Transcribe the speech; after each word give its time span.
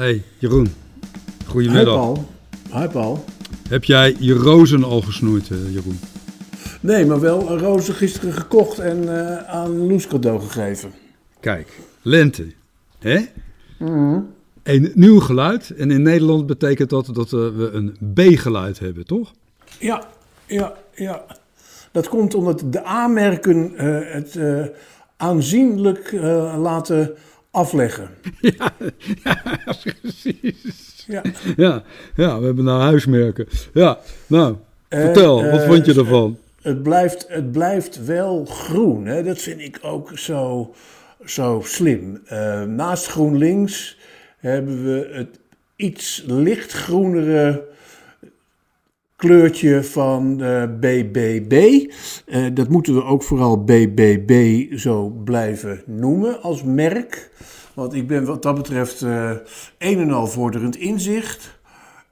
Hey 0.00 0.22
Jeroen, 0.38 0.64
Hi 0.64 1.46
goedemiddag. 1.46 1.94
Paul. 1.94 2.28
Hi 2.72 2.88
Paul. 2.88 3.24
Heb 3.68 3.84
jij 3.84 4.16
je 4.18 4.34
rozen 4.34 4.84
al 4.84 5.00
gesnoeid, 5.00 5.50
eh, 5.50 5.72
Jeroen? 5.72 5.98
Nee, 6.80 7.06
maar 7.06 7.20
wel 7.20 7.58
rozen 7.58 7.94
gisteren 7.94 8.32
gekocht 8.32 8.78
en 8.78 9.18
eh, 9.18 9.36
aan 9.48 9.86
Loes 9.86 10.06
cadeau 10.06 10.40
gegeven. 10.40 10.92
Kijk, 11.40 11.80
lente. 12.02 12.46
Hè? 12.98 13.18
Een 14.62 14.92
nieuw 14.94 15.20
geluid. 15.20 15.70
En 15.70 15.90
in 15.90 16.02
Nederland 16.02 16.46
betekent 16.46 16.90
dat 16.90 17.06
dat 17.12 17.32
eh, 17.32 17.32
we 17.32 17.70
een 17.72 17.96
B-geluid 18.14 18.78
hebben, 18.78 19.06
toch? 19.06 19.32
Ja, 19.78 20.06
ja, 20.46 20.72
ja. 20.94 21.24
Dat 21.92 22.08
komt 22.08 22.34
omdat 22.34 22.62
de 22.66 22.86
A-merken 22.86 23.76
eh, 23.76 24.12
het 24.12 24.38
aanzienlijk 25.16 26.12
laten 26.56 27.14
afleggen. 27.50 28.08
ja, 28.40 28.72
precies. 30.00 31.04
Ja. 31.06 31.22
Ja, 31.56 31.82
ja, 32.14 32.38
we 32.38 32.46
hebben 32.46 32.64
nou 32.64 32.80
huismerken. 32.80 33.46
Ja, 33.72 33.98
nou, 34.26 34.56
En, 34.88 35.00
vertel, 35.00 35.44
wat 35.44 35.60
eh, 35.60 35.66
vond 35.66 35.86
je 35.86 35.94
ervan? 35.94 36.38
Het 36.62 36.82
blijft, 36.82 37.24
het 37.28 37.52
blijft 37.52 38.04
wel 38.04 38.44
groen. 38.44 39.06
Hè? 39.06 39.22
Dat 39.22 39.38
vind 39.38 39.60
ik 39.60 39.78
ook 39.82 40.18
zo, 40.18 40.74
zo 41.24 41.60
slim. 41.64 42.20
Eh, 42.26 42.62
naast 42.62 43.06
GroenLinks 43.06 43.98
hebben 44.38 44.84
we 44.84 45.08
het 45.12 45.38
iets 45.76 46.24
lichtgroenere 46.26 47.68
kleurtje 49.20 49.84
van 49.84 50.42
eh, 50.42 50.62
BBB. 50.80 51.84
Eh, 52.26 52.46
dat 52.54 52.68
moeten 52.68 52.94
we 52.94 53.04
ook 53.04 53.22
vooral 53.22 53.64
BBB 53.64 54.64
zo 54.78 55.08
blijven 55.08 55.82
noemen 55.86 56.42
als 56.42 56.62
merk. 56.62 57.30
Want 57.74 57.94
ik 57.94 58.06
ben 58.06 58.24
wat 58.24 58.42
dat 58.42 58.54
betreft 58.54 59.02
eh, 59.02 59.30
een 59.78 59.98
en 59.98 60.10
al 60.10 60.26
vorderend 60.26 60.76
inzicht. 60.76 61.60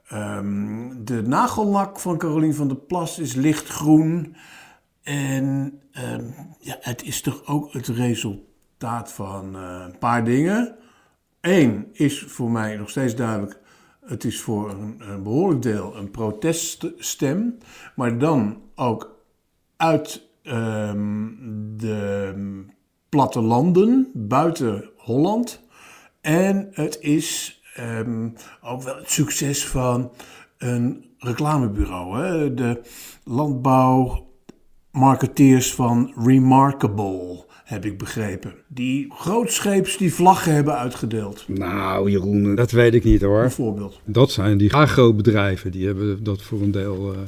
Ehm, 0.07 1.03
de 1.03 1.21
nagellak 1.21 1.99
van 1.99 2.17
Carolien 2.17 2.53
van 2.53 2.67
der 2.67 2.77
Plas 2.77 3.19
is 3.19 3.33
lichtgroen. 3.33 4.35
En 5.03 5.79
ehm, 5.91 6.23
ja, 6.59 6.77
het 6.79 7.03
is 7.03 7.21
toch 7.21 7.45
ook 7.45 7.73
het 7.73 7.87
resultaat 7.87 9.11
van 9.11 9.55
eh, 9.55 9.83
een 9.85 9.97
paar 9.97 10.23
dingen. 10.23 10.75
Eén 11.41 11.89
is 11.93 12.23
voor 12.27 12.51
mij 12.51 12.75
nog 12.75 12.89
steeds 12.89 13.15
duidelijk. 13.15 13.59
Het 14.09 14.23
is 14.23 14.41
voor 14.41 14.69
een, 14.69 15.01
behoorlijk 15.23 15.61
deel 15.61 15.95
een 15.95 16.11
proteststem. 16.11 17.57
Maar 17.95 18.17
dan 18.17 18.61
ook 18.75 19.15
uit 19.77 20.27
ehm, 20.43 21.27
de 21.77 22.33
plattelanden 23.09 24.11
buiten 24.13 24.89
Holland. 24.97 25.61
En 26.21 26.67
het 26.71 26.97
is 27.01 27.61
ehm, 27.75 28.29
ook 28.61 28.81
wel 28.81 28.95
het 28.95 29.11
succes 29.11 29.67
van 29.67 30.11
een 30.57 31.05
reclamebureau. 31.17 32.23
Hè? 32.23 32.53
De 32.53 32.81
landbouwmarketeers 33.23 35.73
van 35.73 36.13
Remarkable, 36.15 37.45
heb 37.69 37.85
ik 37.85 37.97
begrepen. 37.97 38.53
Die 38.67 39.07
grootscheeps 39.15 39.97
die 39.97 40.13
vlaggen 40.13 40.53
hebben 40.53 40.77
uitgedeeld, 40.77 41.43
Nou, 41.47 42.11
Jeroen, 42.11 42.55
dat 42.55 42.71
weet 42.71 42.93
ik 42.93 43.03
niet 43.03 43.21
hoor. 43.21 43.41
bijvoorbeeld. 43.41 43.99
Dat 44.05 44.31
zijn 44.31 44.57
die 44.57 44.73
agrobedrijven, 44.73 45.71
die 45.71 45.85
hebben 45.85 46.23
dat 46.23 46.41
voor 46.41 46.61
een 46.61 46.71
deel 46.71 47.13
eh, 47.13 47.19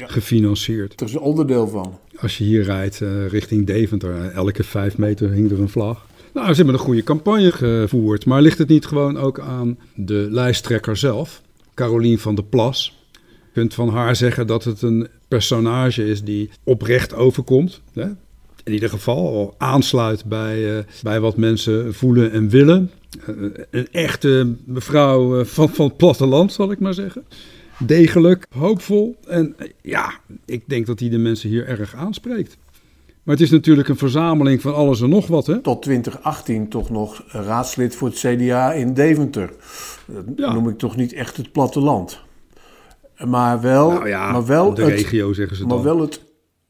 Ja. 0.00 0.06
gefinancierd. 0.06 1.00
Er 1.00 1.06
is 1.06 1.12
een 1.14 1.20
onderdeel 1.20 1.68
van. 1.68 1.98
Als 2.16 2.38
je 2.38 2.44
hier 2.44 2.62
rijdt 2.62 3.00
eh, 3.00 3.26
richting 3.28 3.66
Deventer, 3.66 4.14
eh, 4.14 4.34
elke 4.34 4.64
vijf 4.64 4.98
meter 4.98 5.30
hing 5.30 5.50
er 5.50 5.60
een 5.60 5.68
vlag. 5.68 6.06
Nou, 6.34 6.48
ze 6.48 6.54
hebben 6.54 6.74
een 6.74 6.80
goede 6.80 7.02
campagne 7.02 7.52
gevoerd. 7.52 8.26
Maar 8.26 8.42
ligt 8.42 8.58
het 8.58 8.68
niet 8.68 8.86
gewoon 8.86 9.16
ook 9.18 9.40
aan 9.40 9.78
de 9.94 10.26
lijsttrekker 10.30 10.96
zelf, 10.96 11.42
Carolien 11.74 12.18
van 12.18 12.34
der 12.34 12.44
Plas? 12.44 12.98
Je 13.12 13.60
kunt 13.60 13.74
van 13.74 13.88
haar 13.88 14.16
zeggen 14.16 14.46
dat 14.46 14.64
het 14.64 14.82
een 14.82 15.08
personage 15.28 16.06
is 16.08 16.22
die 16.24 16.50
oprecht 16.64 17.14
overkomt. 17.14 17.80
Hè? 17.92 18.06
In 18.64 18.72
ieder 18.72 18.88
geval 18.88 19.16
al 19.28 19.54
aansluit 19.58 20.24
bij, 20.24 20.78
eh, 20.78 20.84
bij 21.02 21.20
wat 21.20 21.36
mensen 21.36 21.94
voelen 21.94 22.32
en 22.32 22.48
willen. 22.48 22.90
Eh, 23.26 23.34
een 23.70 23.88
echte 23.90 24.54
mevrouw 24.64 25.38
eh, 25.40 25.44
van, 25.46 25.68
van 25.68 25.86
het 25.86 25.96
platteland, 25.96 26.52
zal 26.52 26.70
ik 26.70 26.80
maar 26.80 26.94
zeggen. 26.94 27.24
Degelijk, 27.78 28.46
hoopvol. 28.56 29.16
En 29.26 29.56
ja, 29.82 30.12
ik 30.44 30.62
denk 30.66 30.86
dat 30.86 31.00
hij 31.00 31.08
de 31.08 31.18
mensen 31.18 31.48
hier 31.48 31.66
erg 31.66 31.94
aanspreekt. 31.94 32.56
Maar 33.22 33.34
het 33.34 33.44
is 33.44 33.50
natuurlijk 33.50 33.88
een 33.88 33.96
verzameling 33.96 34.60
van 34.60 34.74
alles 34.74 35.00
en 35.00 35.08
nog 35.08 35.26
wat, 35.26 35.46
hè? 35.46 35.58
Tot 35.60 35.82
2018 35.82 36.68
toch 36.68 36.90
nog 36.90 37.22
raadslid 37.28 37.94
voor 37.94 38.08
het 38.08 38.18
CDA 38.18 38.72
in 38.72 38.94
Deventer. 38.94 39.50
Dat 40.06 40.24
Ja. 40.36 40.52
noem 40.52 40.68
ik 40.68 40.78
toch 40.78 40.96
niet 40.96 41.12
echt 41.12 41.36
het 41.36 41.52
platteland. 41.52 42.20
Maar 43.26 43.60
wel, 43.60 43.90
Nou 43.90 44.08
ja, 44.08 44.32
maar 44.32 44.46
wel, 44.46 44.74
de 44.74 44.82
het, 44.82 44.90
regio 44.90 45.32
zeggen 45.32 45.56
ze 45.56 45.66
maar 45.66 45.74
dan. 45.76 45.84
wel 45.84 46.00
het 46.00 46.20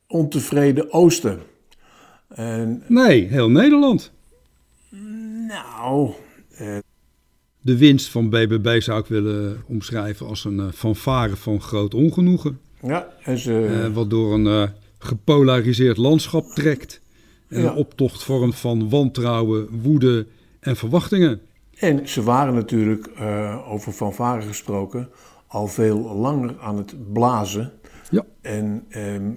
ontevreden 0.06 0.92
oosten. 0.92 1.38
En 2.34 2.82
Nee, 2.88 3.26
heel 3.26 3.50
Nederland. 3.50 4.12
nou, 5.48 6.10
De 7.60 7.76
winst 7.78 8.08
van 8.10 8.28
BBB 8.30 8.80
zou 8.80 9.00
ik 9.00 9.06
willen 9.06 9.62
omschrijven 9.66 10.26
als 10.26 10.44
een 10.44 10.60
eh, 10.60 10.66
fanfare 10.74 11.36
van 11.36 11.60
groot 11.60 11.94
ongenoegen. 11.94 12.58
ja, 12.82 13.08
en 13.22 13.38
ze, 13.38 13.66
eh, 13.84 13.94
wat 13.94 14.10
door 14.10 14.34
een 14.34 14.46
eh, 14.46 14.68
gepolariseerd 14.98 15.96
landschap 15.96 16.44
trekt. 16.44 17.00
En 17.48 17.62
Ja. 17.62 17.70
een 17.70 17.76
optocht 17.76 18.22
vormt 18.22 18.56
van 18.56 18.88
wantrouwen, 18.88 19.68
woede 19.82 20.26
en 20.60 20.76
verwachtingen. 20.76 21.40
en 21.78 22.08
ze 22.08 22.22
waren 22.22 22.54
natuurlijk, 22.54 23.06
eh, 23.06 23.70
over 23.72 23.92
fanfare 23.92 24.42
gesproken, 24.46 25.08
al 25.46 25.66
veel 25.66 26.16
langer 26.16 26.54
aan 26.60 26.76
het 26.76 27.12
blazen. 27.12 27.72
Ja, 28.10 28.24
En 28.40 28.84
ehm, 28.88 29.30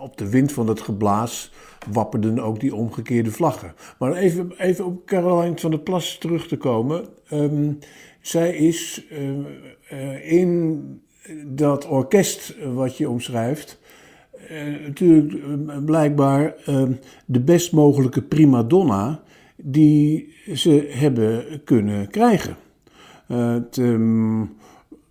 op 0.00 0.16
de 0.16 0.30
wind 0.30 0.52
van 0.52 0.66
dat 0.66 0.80
geblaas 0.80 1.52
wapperden 1.92 2.40
ook 2.40 2.60
die 2.60 2.74
omgekeerde 2.74 3.30
vlaggen. 3.30 3.74
Maar 3.98 4.12
even, 4.12 4.52
even 4.58 4.84
op 4.84 5.06
Caroline 5.06 5.58
van 5.58 5.70
der 5.70 5.80
Plas 5.80 6.18
terug 6.18 6.48
te 6.48 6.56
komen. 6.56 7.04
Ehm, 7.28 7.72
zij 8.20 8.56
is 8.56 9.06
eh, 9.10 9.28
eh, 9.88 10.32
in 10.32 10.82
dat 11.46 11.86
orkest 11.86 12.56
wat 12.74 12.96
je 12.96 13.08
omschrijft... 13.08 13.80
eh, 14.48 14.86
natuurlijk 14.86 15.32
eh, 15.34 15.84
blijkbaar 15.84 16.54
ehm, 16.64 16.92
de 17.26 17.40
best 17.40 17.72
mogelijke 17.72 18.22
prima 18.22 18.62
donna... 18.62 19.22
die 19.56 20.34
ze 20.54 20.88
hebben 20.90 21.60
kunnen 21.64 22.10
krijgen. 22.10 22.56
Eh, 23.30 23.52
het, 23.52 23.78
ehm, 23.78 24.44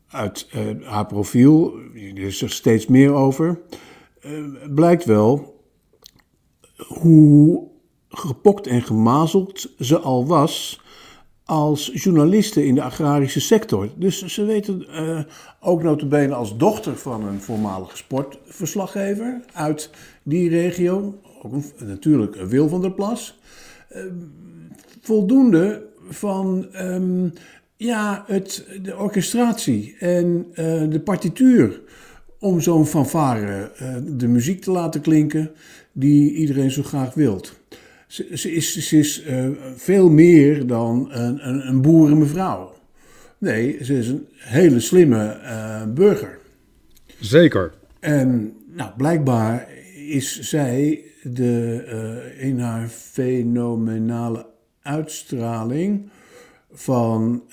uit 0.09 0.47
eh, 0.51 0.61
haar 0.83 1.06
profiel, 1.06 1.73
er 1.94 2.17
is 2.17 2.41
er 2.41 2.50
steeds 2.50 2.88
meer 2.88 3.13
over, 3.13 3.50
eh, 3.50 3.77
blijkt 4.74 5.06
wel 5.06 5.57
hoe 6.88 7.68
gepokt 8.09 8.68
en 8.68 8.81
gemazeld 8.81 9.72
ze 9.80 10.00
al 10.00 10.25
was 10.28 10.81
als 11.46 11.91
journaliste 11.94 12.66
in 12.66 12.75
de 12.75 12.81
agrarische 12.84 13.40
sector. 13.40 13.90
Dus 13.96 14.25
ze 14.25 14.46
weten 14.46 14.88
eh, 14.90 15.19
ook 15.59 15.84
notabene 15.84 16.34
als 16.34 16.57
dochter 16.57 16.97
van 16.97 17.25
een 17.25 17.41
voormalige 17.41 17.97
sportverslaggever 17.97 19.41
uit 19.53 19.90
die 20.24 20.50
regio, 20.50 21.19
ook 21.44 21.53
een- 21.53 21.88
natuurlijk 21.88 22.36
Wil 22.36 22.68
van 22.69 22.81
der 22.81 22.91
Plas, 22.91 23.40
voldoende 25.01 25.86
van 26.09 26.68
ehm, 26.72 27.30
ja, 27.75 28.24
het, 28.28 28.68
de 28.81 28.97
orchestratie 28.97 29.96
en 30.00 30.46
eh, 30.53 30.90
de 30.90 31.00
partituur 31.03 31.81
om 32.39 32.61
zo'n 32.61 32.85
fanfare 32.85 33.72
eh, 33.77 33.95
de 34.07 34.27
muziek 34.27 34.61
te 34.61 34.72
laten 34.72 35.01
klinken 35.01 35.51
die 35.91 36.33
iedereen 36.33 36.72
zo 36.72 36.83
graag 36.83 37.13
wilt. 37.13 37.59
Ze, 38.07 38.27
ze 38.33 38.51
is, 38.51 38.77
ze 38.88 38.97
is 38.97 39.24
eh, 39.24 39.50
veel 39.75 40.09
meer 40.09 40.68
dan 40.68 41.07
een, 41.12 41.47
een, 41.47 41.68
een 41.68 41.81
boerenmevrouw. 41.81 42.75
Nee, 43.38 43.83
ze 43.83 43.97
is 43.97 44.07
een 44.07 44.27
hele 44.36 44.80
slimme 44.80 45.27
eh, 45.27 45.83
burger. 45.88 46.38
zeker. 47.19 47.74
En 48.00 48.53
nou, 48.74 48.92
blijkbaar 48.97 49.68
is 50.07 50.39
zij 50.39 51.03
de, 51.24 52.33
in 52.38 52.59
haar 52.59 52.88
fenomenale 52.88 54.45
uitstraling 54.81 56.09
van 56.71 57.44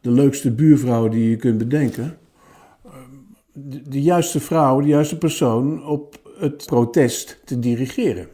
de 0.00 0.10
leukste 0.10 0.50
buurvrouw 0.50 1.08
die 1.08 1.30
je 1.30 1.36
kunt 1.36 1.58
bedenken. 1.58 2.16
De, 3.52 4.02
juiste 4.02 4.40
vrouw, 4.40 4.80
de 4.80 4.86
juiste 4.86 5.18
persoon 5.18 5.86
op 5.86 6.20
het 6.38 6.66
protest 6.66 7.40
te 7.44 7.58
dirigeren. 7.58 8.28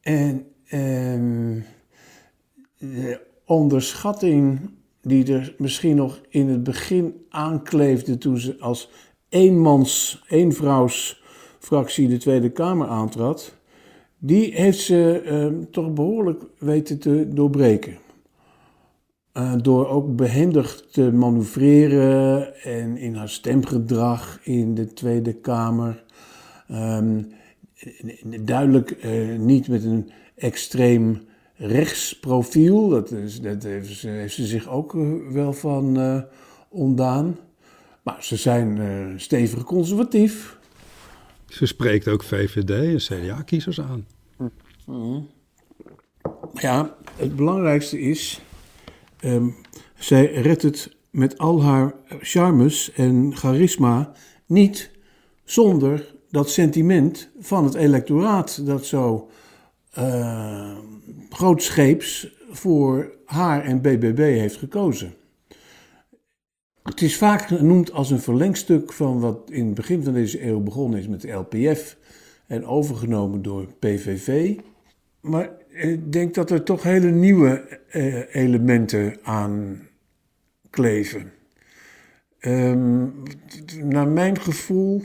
En 0.00 0.46
ehm, 0.66 1.60
de 2.78 3.20
onderschatting 3.44 4.70
die 5.02 5.32
er 5.32 5.54
misschien 5.58 5.96
nog 5.96 6.20
in 6.28 6.48
het 6.48 6.62
begin 6.62 7.26
aankleefde 7.28 8.18
toen 8.18 8.38
ze 8.38 8.56
als 8.60 8.90
eenmans, 9.28 10.22
eenvrouws 10.28 11.22
fractie 11.58 12.08
de 12.08 12.16
Tweede 12.16 12.50
Kamer 12.50 12.88
aantrad, 12.88 13.54
die 14.18 14.54
heeft 14.54 14.80
ze 14.80 15.22
ehm, 15.24 15.64
toch 15.70 15.92
behoorlijk 15.92 16.42
weten 16.58 16.98
te 16.98 17.28
doorbreken. 17.28 17.98
Uh, 19.36 19.54
door 19.62 19.88
ook 19.88 20.16
behendig 20.16 20.82
te 20.90 21.12
manoeuvreren 21.12 22.54
en 22.62 22.96
in 22.96 23.14
haar 23.14 23.28
stemgedrag 23.28 24.38
in 24.42 24.74
de 24.74 24.92
Tweede 24.92 25.32
Kamer. 25.32 26.04
Um, 26.70 27.32
duidelijk 28.36 29.04
uh, 29.04 29.38
niet 29.38 29.68
met 29.68 29.84
een 29.84 30.10
extreem 30.34 31.20
rechtsprofiel. 31.54 32.88
Dat, 32.88 33.10
is, 33.10 33.40
dat 33.40 33.62
heeft, 33.62 33.96
ze, 33.96 34.08
heeft, 34.08 34.34
ze, 34.34 34.46
zich 34.46 34.68
ook 34.68 34.94
uh, 34.94 35.32
wel 35.32 35.52
van 35.52 36.24
ontdaan. 36.68 37.36
Maar 38.02 38.24
ze 38.24 38.36
zijn 38.36 38.80
stevig 39.20 39.64
conservatief. 39.64 40.58
Ze 41.46 41.66
spreekt 41.66 42.08
ook 42.08 42.24
VVD 42.24 42.70
en 42.70 42.96
CDA-kiezers 42.96 43.80
aan. 43.80 44.06
Mm. 44.86 45.28
Ja, 46.54 46.96
het 47.16 47.36
belangrijkste 47.36 48.00
is, 48.00 48.40
um, 49.24 49.54
zij 49.94 50.32
redt 50.32 50.62
het 50.62 50.96
met 51.10 51.38
al 51.38 51.62
haar 51.62 51.94
charmes 52.20 52.92
en 52.92 53.36
charisma 53.36 54.12
niet 54.46 54.90
zonder 55.44 56.14
dat 56.30 56.50
sentiment 56.50 57.30
van 57.38 57.64
het 57.64 57.74
electoraat 57.74 58.66
dat 58.66 58.86
zo 58.86 59.30
uh, 59.98 60.76
grootscheeps 61.30 62.34
voor 62.50 63.14
haar 63.24 63.64
en 63.64 63.80
BBB 63.80 64.18
heeft 64.18 64.56
gekozen. 64.56 65.14
Het 66.82 67.02
is 67.02 67.16
vaak 67.16 67.42
genoemd 67.42 67.92
als 67.92 68.10
een 68.10 68.20
verlengstuk 68.20 68.92
van 68.92 69.20
wat 69.20 69.50
in 69.50 69.66
het 69.66 69.74
begin 69.74 70.04
van 70.04 70.12
deze 70.12 70.46
eeuw 70.46 70.60
begonnen 70.60 70.98
is 70.98 71.08
met 71.08 71.20
de 71.20 71.32
LPF 71.32 71.96
en 72.46 72.66
overgenomen 72.66 73.42
door 73.42 73.66
PVV. 73.78 74.56
Maar 75.20 75.50
ik 75.76 76.12
denk 76.12 76.34
dat 76.34 76.50
er 76.50 76.62
toch 76.62 76.82
hele 76.82 77.10
nieuwe 77.10 77.80
eh, 77.88 78.34
elementen 78.34 79.16
aan 79.22 79.80
kleven. 80.70 81.32
Um, 82.40 83.22
naar 83.82 84.08
mijn 84.08 84.40
gevoel 84.40 85.02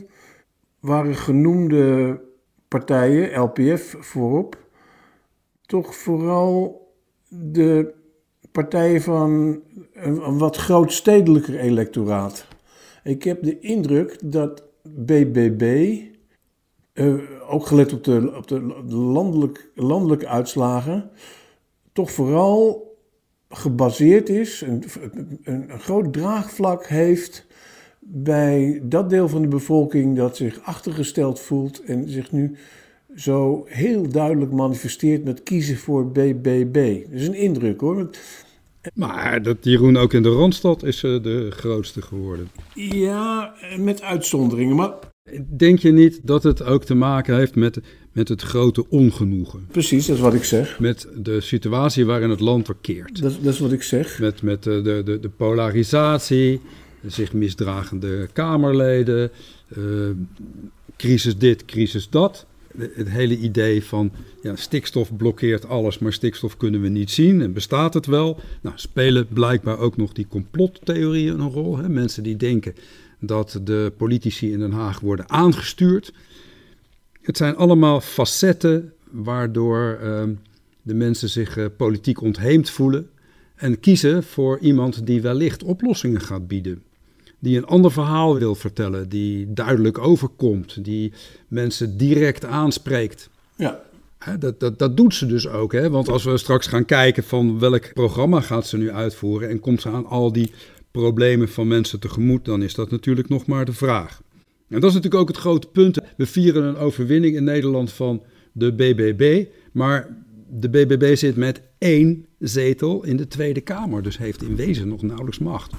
waren 0.80 1.14
genoemde 1.14 2.20
partijen, 2.68 3.40
LPF 3.40 3.96
voorop, 3.98 4.66
toch 5.66 5.94
vooral 5.96 6.86
de 7.28 7.94
partijen 8.52 9.02
van 9.02 9.62
een, 9.92 10.38
wat 10.38 10.56
grootstedelijker 10.56 11.58
electoraat. 11.58 12.46
Ik 13.04 13.22
heb 13.22 13.42
de 13.42 13.58
indruk 13.60 14.18
dat 14.24 14.64
BBB, 14.82 15.96
ook 17.48 17.66
gelet 17.66 17.92
op 17.92 18.04
de, 18.04 18.32
op 18.36 18.48
de 18.48 18.60
landelijk, 18.94 19.70
landelijke 19.74 20.26
uitslagen, 20.28 21.10
toch 21.92 22.10
vooral 22.10 22.90
gebaseerd 23.48 24.28
is, 24.28 24.60
een, 24.60 24.84
een 25.42 25.80
groot 25.80 26.12
draagvlak 26.12 26.86
heeft 26.86 27.46
bij 27.98 28.80
dat 28.82 29.10
deel 29.10 29.28
van 29.28 29.42
de 29.42 29.48
bevolking 29.48 30.16
dat 30.16 30.36
zich 30.36 30.60
achtergesteld 30.62 31.40
voelt 31.40 31.82
en 31.82 32.08
zich 32.08 32.32
nu 32.32 32.56
zo 33.14 33.64
heel 33.68 34.08
duidelijk 34.08 34.52
manifesteert 34.52 35.24
met 35.24 35.42
kiezen 35.42 35.76
voor 35.76 36.10
BBB. 36.10 37.02
Dat 37.02 37.20
is 37.20 37.26
een 37.26 37.34
indruk 37.34 37.80
hoor. 37.80 38.10
Maar 38.94 39.42
dat 39.42 39.56
Jeroen 39.60 39.96
ook 39.96 40.12
in 40.12 40.22
de 40.22 40.28
Randstad 40.28 40.82
is 40.82 41.02
uh, 41.02 41.22
de 41.22 41.50
grootste 41.50 42.02
geworden. 42.02 42.50
Ja, 42.74 43.54
met 43.78 44.02
uitzonderingen. 44.02 44.76
Maar... 44.76 44.92
Denk 45.56 45.78
je 45.78 45.92
niet 45.92 46.20
dat 46.22 46.42
het 46.42 46.62
ook 46.62 46.84
te 46.84 46.94
maken 46.94 47.36
heeft 47.36 47.54
met, 47.54 47.80
met 48.12 48.28
het 48.28 48.42
grote 48.42 48.88
ongenoegen? 48.88 49.66
Precies, 49.70 50.06
dat 50.06 50.16
is 50.16 50.22
wat 50.22 50.34
ik 50.34 50.44
zeg. 50.44 50.80
Met 50.80 51.08
de 51.16 51.40
situatie 51.40 52.06
waarin 52.06 52.30
het 52.30 52.40
land 52.40 52.66
verkeert. 52.66 53.22
Dat, 53.22 53.38
dat 53.42 53.52
is 53.52 53.58
wat 53.58 53.72
ik 53.72 53.82
zeg. 53.82 54.18
Met, 54.18 54.42
met 54.42 54.62
de, 54.62 54.82
de, 54.82 55.02
de, 55.04 55.20
de 55.20 55.28
polarisatie, 55.28 56.60
zich 57.06 57.32
misdragende 57.32 58.28
Kamerleden, 58.32 59.30
uh, 59.76 60.10
crisis 60.96 61.36
dit, 61.36 61.64
crisis 61.64 62.08
dat 62.08 62.46
het 62.78 63.08
hele 63.08 63.38
idee 63.38 63.84
van 63.84 64.12
ja, 64.42 64.56
stikstof 64.56 65.16
blokkeert 65.16 65.68
alles, 65.68 65.98
maar 65.98 66.12
stikstof 66.12 66.56
kunnen 66.56 66.80
we 66.80 66.88
niet 66.88 67.10
zien 67.10 67.40
en 67.42 67.52
bestaat 67.52 67.94
het 67.94 68.06
wel? 68.06 68.40
Nou, 68.60 68.78
spelen 68.78 69.26
blijkbaar 69.28 69.78
ook 69.78 69.96
nog 69.96 70.12
die 70.12 70.26
complottheorieën 70.26 71.40
een 71.40 71.50
rol. 71.50 71.78
Hè? 71.78 71.88
Mensen 71.88 72.22
die 72.22 72.36
denken 72.36 72.74
dat 73.20 73.60
de 73.62 73.92
politici 73.96 74.52
in 74.52 74.58
Den 74.58 74.72
Haag 74.72 75.00
worden 75.00 75.30
aangestuurd. 75.30 76.12
Het 77.20 77.36
zijn 77.36 77.56
allemaal 77.56 78.00
facetten 78.00 78.92
waardoor 79.10 79.98
uh, 80.02 80.22
de 80.82 80.94
mensen 80.94 81.28
zich 81.28 81.56
uh, 81.56 81.66
politiek 81.76 82.20
ontheemd 82.20 82.70
voelen 82.70 83.08
en 83.54 83.80
kiezen 83.80 84.22
voor 84.22 84.58
iemand 84.58 85.06
die 85.06 85.22
wellicht 85.22 85.62
oplossingen 85.62 86.20
gaat 86.20 86.48
bieden 86.48 86.82
die 87.42 87.56
een 87.56 87.66
ander 87.66 87.92
verhaal 87.92 88.38
wil 88.38 88.54
vertellen, 88.54 89.08
die 89.08 89.52
duidelijk 89.52 89.98
overkomt, 89.98 90.84
die 90.84 91.12
mensen 91.48 91.96
direct 91.96 92.44
aanspreekt. 92.44 93.30
Ja. 93.56 93.82
dat, 94.38 94.60
dat, 94.60 94.78
dat 94.78 94.96
doet 94.96 95.14
ze 95.14 95.26
dus 95.26 95.48
ook. 95.48 95.72
Hè? 95.72 95.90
Want 95.90 96.08
als 96.08 96.24
we 96.24 96.36
straks 96.36 96.66
gaan 96.66 96.84
kijken 96.84 97.24
van 97.24 97.58
welk 97.58 97.92
programma 97.92 98.40
gaat 98.40 98.66
ze 98.66 98.76
nu 98.76 98.90
uitvoeren 98.90 99.48
en 99.48 99.60
komt 99.60 99.80
ze 99.80 99.88
aan 99.88 100.06
al 100.06 100.32
die 100.32 100.52
problemen 100.90 101.48
van 101.48 101.68
mensen 101.68 102.00
tegemoet, 102.00 102.44
dan 102.44 102.62
is 102.62 102.74
dat 102.74 102.90
natuurlijk 102.90 103.28
nog 103.28 103.46
maar 103.46 103.64
de 103.64 103.72
vraag. 103.72 104.22
En 104.68 104.80
dat 104.80 104.90
is 104.90 104.94
natuurlijk 104.94 105.22
ook 105.22 105.28
het 105.28 105.36
grote 105.36 105.66
punt. 105.66 105.98
We 106.16 106.26
vieren 106.26 106.64
een 106.64 106.76
overwinning 106.76 107.36
in 107.36 107.44
Nederland 107.44 107.92
van 107.92 108.22
de 108.52 108.72
BBB, 108.72 109.44
maar 109.72 110.16
de 110.50 110.68
BBB 110.68 111.16
zit 111.16 111.36
met 111.36 111.62
één 111.78 112.26
zetel 112.38 113.04
in 113.04 113.16
de 113.16 113.28
Tweede 113.28 113.60
Kamer, 113.60 114.02
dus 114.02 114.18
heeft 114.18 114.42
in 114.42 114.56
wezen 114.56 114.88
nog 114.88 115.02
nauwelijks 115.02 115.38
macht 115.38 115.72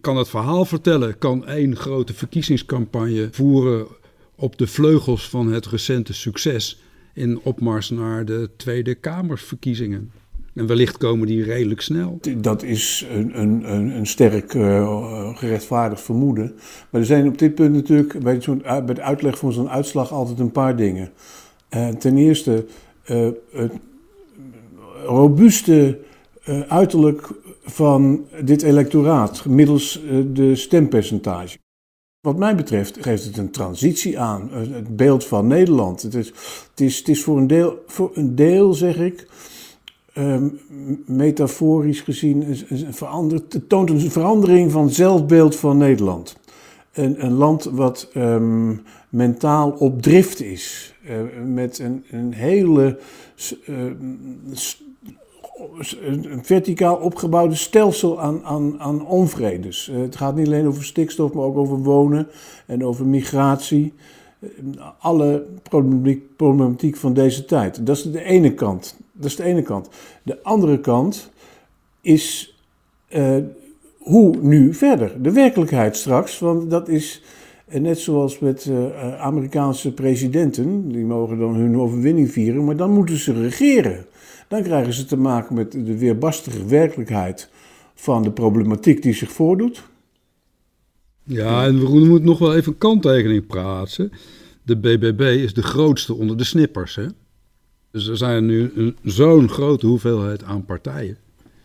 kan 0.00 0.16
het 0.16 0.28
verhaal 0.28 0.64
vertellen, 0.64 1.18
kan 1.18 1.46
één 1.46 1.76
grote 1.76 2.14
verkiezingscampagne 2.14 3.28
voeren 3.30 3.86
op 4.34 4.58
de 4.58 4.66
vleugels 4.66 5.28
van 5.28 5.52
het 5.52 5.66
recente 5.66 6.12
succes 6.12 6.80
in 7.14 7.40
opmars 7.42 7.90
naar 7.90 8.24
de 8.24 8.50
Tweede 8.56 8.94
Kamerverkiezingen. 8.94 10.10
En 10.54 10.66
wellicht 10.66 10.96
komen 10.96 11.26
die 11.26 11.44
redelijk 11.44 11.80
snel. 11.80 12.18
Dat 12.36 12.62
is 12.62 13.06
een, 13.10 13.40
een, 13.40 13.72
een 13.96 14.06
sterk 14.06 14.54
uh, 14.54 15.36
gerechtvaardigd 15.36 16.02
vermoeden. 16.02 16.54
Maar 16.90 17.00
er 17.00 17.06
zijn 17.06 17.28
op 17.28 17.38
dit 17.38 17.54
punt 17.54 17.74
natuurlijk 17.74 18.18
bij, 18.20 18.40
bij 18.84 18.94
de 18.94 19.02
uitleg 19.02 19.38
van 19.38 19.52
zo'n 19.52 19.70
uitslag 19.70 20.12
altijd 20.12 20.38
een 20.38 20.52
paar 20.52 20.76
dingen. 20.76 21.10
Uh, 21.70 21.88
ten 21.88 22.16
eerste, 22.16 22.66
het 23.50 23.72
robuuste 25.04 25.98
uiterlijk 26.68 27.28
van 27.66 28.24
dit 28.44 28.62
electoraat 28.62 29.44
middels 29.44 30.02
eh, 30.02 30.18
de 30.32 30.54
stempercentage. 30.54 31.58
Wat 32.20 32.36
mij 32.36 32.56
betreft 32.56 32.98
geeft 33.00 33.24
het 33.24 33.36
een 33.36 33.50
transitie 33.50 34.18
aan, 34.20 34.50
eh, 34.52 34.58
het 34.58 34.96
beeld 34.96 35.24
van 35.24 35.46
Nederland. 35.46 36.02
Het 36.02 36.14
is, 36.14 36.26
het 36.70 36.80
is, 36.80 36.98
het 36.98 37.08
is 37.08 37.22
voor, 37.22 37.36
een 37.36 37.46
deel, 37.46 37.82
voor 37.86 38.10
een 38.14 38.34
deel, 38.34 38.74
zeg 38.74 38.96
ik, 38.96 39.28
um, 40.14 40.60
metaforisch 41.06 42.00
gezien, 42.00 42.42
het 42.42 43.68
toont 43.68 43.90
een 43.90 44.10
verandering 44.10 44.72
van 44.72 44.90
zelfbeeld 44.90 45.56
van 45.56 45.78
Nederland. 45.78 46.36
Een, 46.92 47.24
een 47.24 47.32
land 47.32 47.64
wat 47.64 48.10
um, 48.14 48.82
mentaal 49.08 49.70
op 49.70 50.02
drift 50.02 50.42
is, 50.42 50.94
uh, 51.04 51.16
met 51.46 51.78
een, 51.78 52.04
een 52.10 52.32
hele 52.32 52.98
uh, 53.66 53.76
een 56.00 56.44
verticaal 56.44 56.96
opgebouwde 56.96 57.54
stelsel 57.54 58.20
aan, 58.20 58.44
aan, 58.44 58.80
aan 58.80 59.06
onvredes. 59.06 59.88
Eh, 59.88 60.00
het 60.00 60.16
gaat 60.16 60.36
niet 60.36 60.46
alleen 60.46 60.66
over 60.66 60.84
stikstof, 60.84 61.32
maar 61.32 61.44
ook 61.44 61.56
over 61.56 61.78
wonen 61.78 62.28
en 62.66 62.84
over 62.84 63.06
migratie. 63.06 63.92
Eh, 64.38 64.48
alle 64.98 65.44
problematiek, 66.36 66.96
van 66.96 67.14
deze 67.14 67.44
tijd. 67.44 67.86
Dat 67.86 67.96
is 67.96 68.02
de 68.02 68.22
ene 68.22 68.54
kant. 68.54 68.96
Dat 69.12 69.24
is 69.24 69.36
de 69.36 69.42
ene 69.42 69.62
kant. 69.62 69.88
De 70.22 70.42
andere 70.42 70.80
kant 70.80 71.30
is 72.00 72.54
uh, 73.08 73.36
hoe 73.98 74.36
nu 74.36 74.74
verder? 74.74 75.22
De 75.22 75.32
werkelijkheid 75.32 75.96
straks, 75.96 76.38
want 76.38 76.70
dat 76.70 76.88
is 76.88 77.22
net 77.70 77.98
zoals 77.98 78.38
met 78.38 78.70
Amerikaanse 79.18 79.92
presidenten, 79.92 80.88
die 80.88 81.04
mogen 81.04 81.38
dan 81.38 81.54
hun 81.54 81.80
overwinning 81.80 82.30
vieren, 82.30 82.64
maar 82.64 82.76
dan 82.76 82.90
moeten 82.90 83.16
ze 83.16 83.32
regeren 83.32 84.06
dan 84.48 84.62
krijgen 84.62 84.92
ze 84.92 85.04
te 85.04 85.16
maken 85.16 85.54
met 85.54 85.72
de 85.72 85.98
weerbarstige 85.98 86.66
werkelijkheid 86.66 87.48
van 87.94 88.22
de 88.22 88.30
problematiek 88.32 89.02
die 89.02 89.14
zich 89.14 89.32
voordoet. 89.32 89.82
Ja, 91.22 91.64
en 91.64 91.78
we 91.78 92.04
moeten 92.04 92.24
nog 92.24 92.38
wel 92.38 92.54
even 92.54 92.72
een 92.72 92.78
kanttekening 92.78 93.46
praten. 93.46 94.12
De 94.62 94.76
BBB 94.76 95.20
is 95.20 95.54
de 95.54 95.62
grootste 95.62 96.14
onder 96.14 96.36
de 96.36 96.44
snippers. 96.44 96.94
Hè? 96.94 97.06
Dus 97.90 98.06
er 98.06 98.16
zijn 98.16 98.46
nu 98.46 98.94
zo'n 99.02 99.48
grote 99.48 99.86
hoeveelheid 99.86 100.44
aan 100.44 100.64
partijen. 100.64 101.16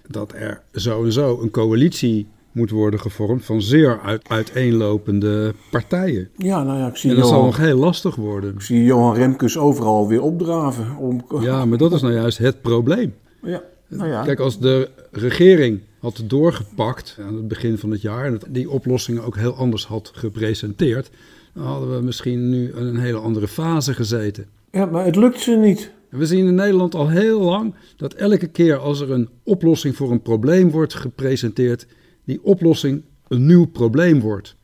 Dat 0.08 0.34
er 0.34 0.62
sowieso 0.72 1.42
een 1.42 1.52
coalitie 1.52 2.28
moet 2.52 2.70
worden 2.70 3.00
gevormd 3.00 3.46
van 3.46 3.62
zeer 3.62 4.00
uit, 4.00 4.30
uiteenlopende 4.30 5.54
partijen. 5.72 6.30
Ja, 6.38 6.64
nou 6.64 6.80
ja, 6.80 6.88
ik 6.88 6.96
zie 6.96 7.10
en 7.10 7.16
dat 7.16 7.28
zal 7.28 7.44
nog 7.44 7.58
heel 7.58 7.78
lastig 7.78 8.16
worden. 8.16 8.54
Ik 8.54 8.62
zie 8.62 8.84
Johan 8.84 9.16
Remkes 9.16 9.58
overal 9.58 10.08
weer 10.08 10.22
opdraven. 10.22 10.96
Om... 10.98 11.26
Ja, 11.42 11.66
maar 11.66 11.78
dat 11.78 11.94
is 11.94 12.02
nou 12.02 12.14
juist 12.14 12.38
het 12.38 12.62
probleem. 12.62 13.14
Ja. 13.42 13.64
Nou 13.88 14.10
ja. 14.10 14.24
Kijk, 14.24 14.40
als 14.40 14.60
de 14.60 14.90
regering 15.12 15.80
had 16.00 16.24
doorgepakt 16.26 17.18
aan 17.20 17.36
het 17.36 17.48
begin 17.48 17.78
van 17.78 17.92
het 17.92 18.02
jaar 18.02 18.26
en 18.26 18.40
die 18.50 18.70
oplossingen 18.70 19.24
ook 19.24 19.38
heel 19.38 19.54
anders 19.54 19.86
had 19.86 20.12
gepresenteerd, 20.14 21.10
dan 21.54 21.64
hadden 21.64 21.96
we 21.96 22.04
misschien 22.04 22.50
nu 22.50 22.74
een 22.74 22.98
hele 22.98 23.18
andere 23.18 23.48
fase 23.48 23.94
gezeten. 23.94 24.46
Ja, 24.72 24.86
maar 24.86 25.06
het 25.06 25.16
lukt 25.16 25.40
ze 25.40 25.52
niet. 25.52 25.92
We 26.10 26.26
zien 26.26 26.48
in 26.48 26.56
Nederland 26.56 26.96
al 26.96 27.10
heel 27.10 27.42
lang 27.42 27.74
dat 27.98 28.14
elke 28.14 28.48
keer 28.48 28.78
als 28.78 29.00
er 29.00 29.12
een 29.12 29.30
oplossing 29.44 29.96
voor 29.96 30.12
een 30.12 30.22
probleem 30.22 30.72
wordt 30.72 30.94
gepresenteerd, 30.94 31.88
die 32.32 32.44
oplossing 32.44 33.04
een 33.28 33.46
nieuw 33.46 33.66
probleem 33.66 34.20
wordt. 34.20 34.56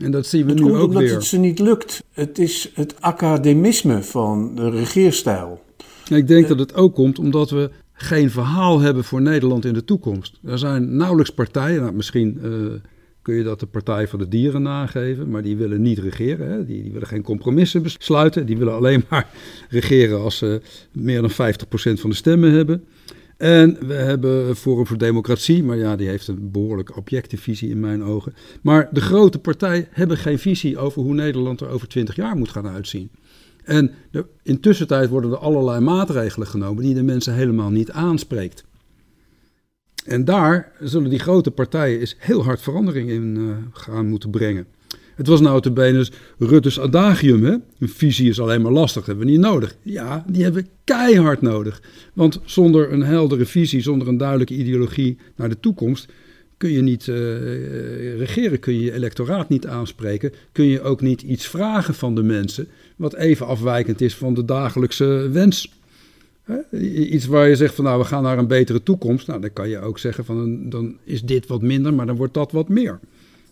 En 0.00 0.10
dat 0.10 0.26
zien 0.26 0.44
we 0.44 0.52
Het 0.52 0.60
nu 0.60 0.74
ook 0.74 0.92
weer. 0.92 1.14
het 1.14 1.24
ze 1.24 1.38
niet 1.38 1.58
lukt. 1.58 2.04
Het 2.12 2.38
is 2.38 2.70
het 2.74 3.00
academisme 3.00 4.02
van 4.02 4.54
de 4.54 4.70
regeerstijl. 4.70 5.64
Ik 6.10 6.28
denk 6.28 6.48
dat 6.48 6.58
het 6.58 6.74
ook 6.74 6.94
komt 6.94 7.18
omdat 7.18 7.50
we 7.50 7.70
geen 7.92 8.30
verhaal 8.30 8.80
hebben 8.80 9.04
voor 9.04 9.22
Nederland 9.22 9.64
in 9.64 9.74
de 9.74 9.84
toekomst. 9.84 10.38
Er 10.44 10.58
zijn 10.58 10.96
nauwelijks 10.96 11.30
partijen, 11.30 11.80
nou, 11.80 11.92
misschien 11.92 12.38
eh, 12.42 12.50
kun 13.22 13.34
je 13.34 13.42
dat 13.42 13.60
de 13.60 13.66
Partij 13.66 14.08
van 14.08 14.18
de 14.18 14.28
Dieren 14.28 14.62
nageven, 14.62 15.30
maar 15.30 15.42
die 15.42 15.56
willen 15.56 15.82
niet 15.82 15.98
regeren. 15.98 16.50
Hè? 16.50 16.64
Die, 16.64 16.82
die 16.82 16.92
willen 16.92 17.08
geen 17.08 17.22
compromissen 17.22 17.82
besluiten. 17.82 18.46
Die 18.46 18.58
willen 18.58 18.74
alleen 18.74 19.04
maar 19.10 19.26
regeren 19.68 20.20
als 20.20 20.36
ze 20.36 20.60
meer 20.92 21.20
dan 21.20 21.30
50% 21.30 21.34
van 21.74 22.10
de 22.10 22.16
stemmen 22.16 22.52
hebben. 22.52 22.84
En 23.38 23.86
we 23.86 23.94
hebben 23.94 24.56
Forum 24.56 24.86
voor 24.86 24.98
Democratie, 24.98 25.64
maar 25.64 25.76
ja, 25.76 25.96
die 25.96 26.08
heeft 26.08 26.28
een 26.28 26.50
behoorlijk 26.50 26.96
objecte 26.96 27.36
visie 27.36 27.70
in 27.70 27.80
mijn 27.80 28.02
ogen. 28.02 28.34
Maar 28.62 28.88
de 28.92 29.00
grote 29.00 29.38
partijen 29.38 29.86
hebben 29.90 30.16
geen 30.16 30.38
visie 30.38 30.78
over 30.78 31.02
hoe 31.02 31.14
Nederland 31.14 31.60
er 31.60 31.68
over 31.68 31.88
20 31.88 32.16
jaar 32.16 32.36
moet 32.36 32.48
gaan 32.48 32.68
uitzien. 32.68 33.10
En 33.64 33.90
de, 34.10 34.26
intussen 34.42 34.86
tijd 34.86 35.08
worden 35.08 35.30
er 35.30 35.38
allerlei 35.38 35.80
maatregelen 35.80 36.46
genomen 36.46 36.82
die 36.82 36.94
de 36.94 37.02
mensen 37.02 37.34
helemaal 37.34 37.70
niet 37.70 37.90
aanspreekt. 37.90 38.64
En 40.04 40.24
daar 40.24 40.72
zullen 40.80 41.10
die 41.10 41.18
grote 41.18 41.50
partijen 41.50 42.00
eens 42.00 42.16
heel 42.18 42.44
hard 42.44 42.60
verandering 42.60 43.10
in 43.10 43.36
eh, 43.36 43.80
gaan 43.80 44.08
moeten 44.08 44.30
brengen. 44.30 44.66
Het 45.18 45.26
was 45.26 45.40
nou 45.40 45.70
benen 45.70 46.08
Rutte's 46.38 46.80
adagium, 46.80 47.44
hè? 47.44 47.56
Een 47.78 47.88
visie 47.88 48.28
is 48.28 48.40
alleen 48.40 48.62
maar 48.62 48.72
lastig, 48.72 49.06
hebben 49.06 49.24
we 49.24 49.30
niet 49.30 49.40
nodig. 49.40 49.76
Ja, 49.82 50.24
die 50.26 50.42
hebben 50.42 50.62
we 50.62 50.68
keihard 50.84 51.42
nodig. 51.42 51.82
Want 52.12 52.40
zonder 52.44 52.92
een 52.92 53.02
heldere 53.02 53.46
visie, 53.46 53.80
zonder 53.80 54.08
een 54.08 54.16
duidelijke 54.16 54.54
ideologie 54.54 55.16
naar 55.36 55.48
de 55.48 55.60
toekomst, 55.60 56.12
kun 56.56 56.70
je 56.70 56.82
niet 56.82 57.08
eh, 57.08 57.14
regeren, 58.18 58.58
kun 58.58 58.74
je 58.74 58.80
je 58.80 58.92
electoraat 58.92 59.48
niet 59.48 59.66
aanspreken, 59.66 60.32
kun 60.52 60.64
je 60.64 60.82
ook 60.82 61.00
niet 61.00 61.22
iets 61.22 61.46
vragen 61.46 61.94
van 61.94 62.14
de 62.14 62.22
mensen 62.22 62.68
wat 62.96 63.14
even 63.14 63.46
afwijkend 63.46 64.00
is 64.00 64.14
van 64.16 64.34
de 64.34 64.44
dagelijkse 64.44 65.28
wens. 65.32 65.72
Iets 67.10 67.26
waar 67.26 67.48
je 67.48 67.56
zegt 67.56 67.74
van 67.74 67.84
nou 67.84 67.98
we 67.98 68.04
gaan 68.04 68.22
naar 68.22 68.38
een 68.38 68.46
betere 68.46 68.82
toekomst, 68.82 69.26
nou 69.26 69.40
dan 69.40 69.52
kan 69.52 69.68
je 69.68 69.80
ook 69.80 69.98
zeggen 69.98 70.24
van 70.24 70.68
dan 70.68 70.96
is 71.04 71.22
dit 71.22 71.46
wat 71.46 71.62
minder, 71.62 71.94
maar 71.94 72.06
dan 72.06 72.16
wordt 72.16 72.34
dat 72.34 72.52
wat 72.52 72.68
meer. 72.68 73.00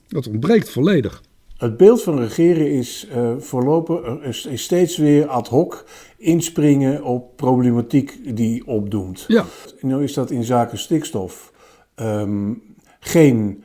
Dat 0.08 0.26
ontbreekt 0.26 0.70
volledig. 0.70 1.22
Het 1.56 1.76
beeld 1.76 2.02
van 2.02 2.18
regeren 2.18 2.70
is 2.70 3.06
eh, 3.10 3.32
voorlopig 3.38 4.22
is, 4.22 4.46
is 4.46 4.62
steeds 4.62 4.96
weer 4.96 5.26
ad 5.26 5.48
hoc 5.48 5.84
inspringen 6.16 7.02
op 7.02 7.36
problematiek 7.36 8.36
die 8.36 8.66
opdoemt. 8.66 9.24
Ja, 9.28 9.44
Nu 9.80 10.02
is 10.02 10.14
dat 10.14 10.30
in 10.30 10.44
zaken 10.44 10.78
stikstof 10.78 11.52
ehm, 11.94 12.52
geen 13.00 13.64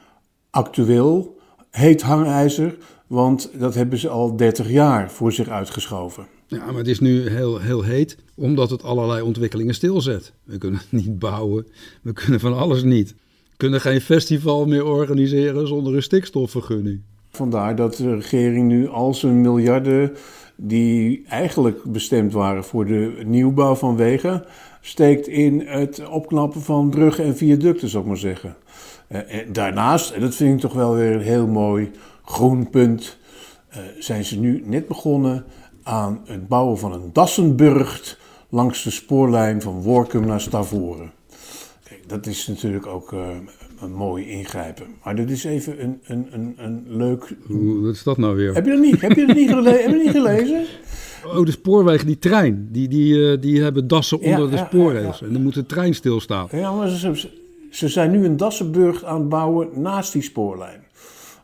actueel 0.50 1.40
heet 1.70 2.02
hangijzer, 2.02 2.78
want 3.08 3.50
dat 3.60 3.76
hebben 3.76 4.00
ze 4.00 4.10
al 4.10 4.36
30 4.36 4.70
jaar 4.70 5.12
voor 5.12 5.32
zich 5.34 5.50
uitgeschoven. 5.50 6.28
Ja, 6.48 6.66
maar 6.66 6.76
het 6.76 6.88
is 6.88 7.00
nu 7.00 7.30
heel, 7.30 7.60
heel 7.60 7.84
heet, 7.84 8.18
omdat 8.36 8.70
het 8.70 8.84
allerlei 8.84 9.22
ontwikkelingen 9.22 9.74
stilzet. 9.74 10.34
We 10.44 10.58
kunnen 10.58 10.82
niet 10.90 11.20
bouwen, 11.20 11.68
we 12.02 12.14
kunnen 12.14 12.40
van 12.40 12.58
alles 12.58 12.84
niet. 12.84 13.10
We 13.50 13.58
kunnen 13.58 13.82
geen 13.82 14.02
festival 14.02 14.66
meer 14.66 14.86
organiseren 14.86 15.68
zonder 15.68 15.96
een 15.96 16.04
stikstofvergunning. 16.04 17.02
Vandaar 17.32 17.76
dat 17.76 17.96
de 17.96 18.16
regering 18.16 18.68
nu 18.68 18.90
al 18.90 19.14
zijn 19.14 19.42
miljarden, 19.42 20.16
die 20.56 21.26
eigenlijk 21.28 21.84
bestemd 21.84 22.34
waren 22.34 22.64
voor 22.64 22.86
de 22.86 23.22
nieuwbouw 23.26 23.76
van 23.76 23.96
wegen, 23.96 24.44
steekt 24.82 25.28
in 25.28 25.60
het 25.60 26.08
opknappen 26.08 26.62
van 26.62 26.90
bruggen 26.90 27.24
en 27.24 27.38
viaducten, 27.38 27.90
zou 27.90 28.04
ik 28.04 28.10
maar 28.10 28.18
zeggen. 28.18 28.56
Eh, 29.08 29.40
en 29.40 29.54
daarnaast, 29.54 30.12
en 30.12 30.22
dat 30.22 30.36
vind 30.36 30.54
ik 30.54 30.60
toch 30.60 30.74
wel 30.74 30.96
weer 30.96 31.12
een 31.12 31.22
heel 31.22 31.48
mooi 31.48 31.92
groen 32.24 32.70
punt, 32.70 33.18
eh, 33.70 33.80
zijn 34.00 34.26
ze 34.26 34.40
nu 34.40 34.64
net 34.66 34.88
begonnen 34.88 35.46
aan 35.84 36.22
het 36.26 36.48
bouwen 36.48 36.78
van 36.78 36.94
een 36.94 37.10
Dassenburgt 37.14 38.20
langs 38.50 38.84
de 38.84 38.92
spoorlijn 38.92 39.62
van 39.62 39.82
Workum 39.82 40.26
naar 40.26 40.42
Stavoren. 40.42 41.12
Dat 42.08 42.26
is 42.26 42.48
natuurlijk 42.48 42.86
ook 42.86 43.14
eh, 43.14 43.20
mooi 43.88 44.30
ingrijpen. 44.30 44.86
Maar 45.04 45.16
dat 45.16 45.30
is 45.30 45.44
even 45.44 45.84
een, 45.84 46.00
een, 46.04 46.28
een, 46.32 46.54
een 46.58 46.84
leuk. 46.88 47.36
Wat 47.82 47.94
is 47.94 48.04
dat 48.04 48.18
nou 48.18 48.36
weer? 48.36 48.54
Heb 48.54 48.66
je 48.66 48.72
dat 48.72 48.82
niet, 48.82 49.02
heb 49.02 49.12
je 49.12 49.26
dat 49.26 49.36
niet, 49.36 49.50
gele- 49.50 49.70
heb 49.70 49.90
je 49.92 49.96
niet 50.04 50.10
gelezen? 50.12 50.64
Oh, 51.26 51.46
de 51.46 51.52
spoorwegen, 51.52 52.06
die 52.08 52.20
trein, 52.20 52.68
die, 52.72 52.88
die, 52.88 53.32
eh, 53.32 53.42
die 53.42 53.62
hebben 53.62 53.88
dassen 53.88 54.18
Ja, 54.22 54.30
onder 54.36 54.50
de 54.50 54.56
ja, 54.58 54.66
spoorrails. 54.66 55.20
ja, 55.20 55.26
En 55.26 55.34
dan 55.34 55.42
moet 55.42 55.54
de 55.54 55.66
trein 55.66 55.94
stilstaan. 55.96 56.48
Ja, 56.52 56.72
maar 56.76 56.88
ze, 56.90 57.28
ze 57.70 57.88
zijn 57.88 58.12
nu 58.12 58.26
een 58.26 58.38
Dassenburg 58.38 59.04
aan 59.04 59.20
het 59.20 59.30
bouwen 59.30 59.70
naast 59.82 60.14
die 60.14 60.22
spoorlijn. 60.22 60.80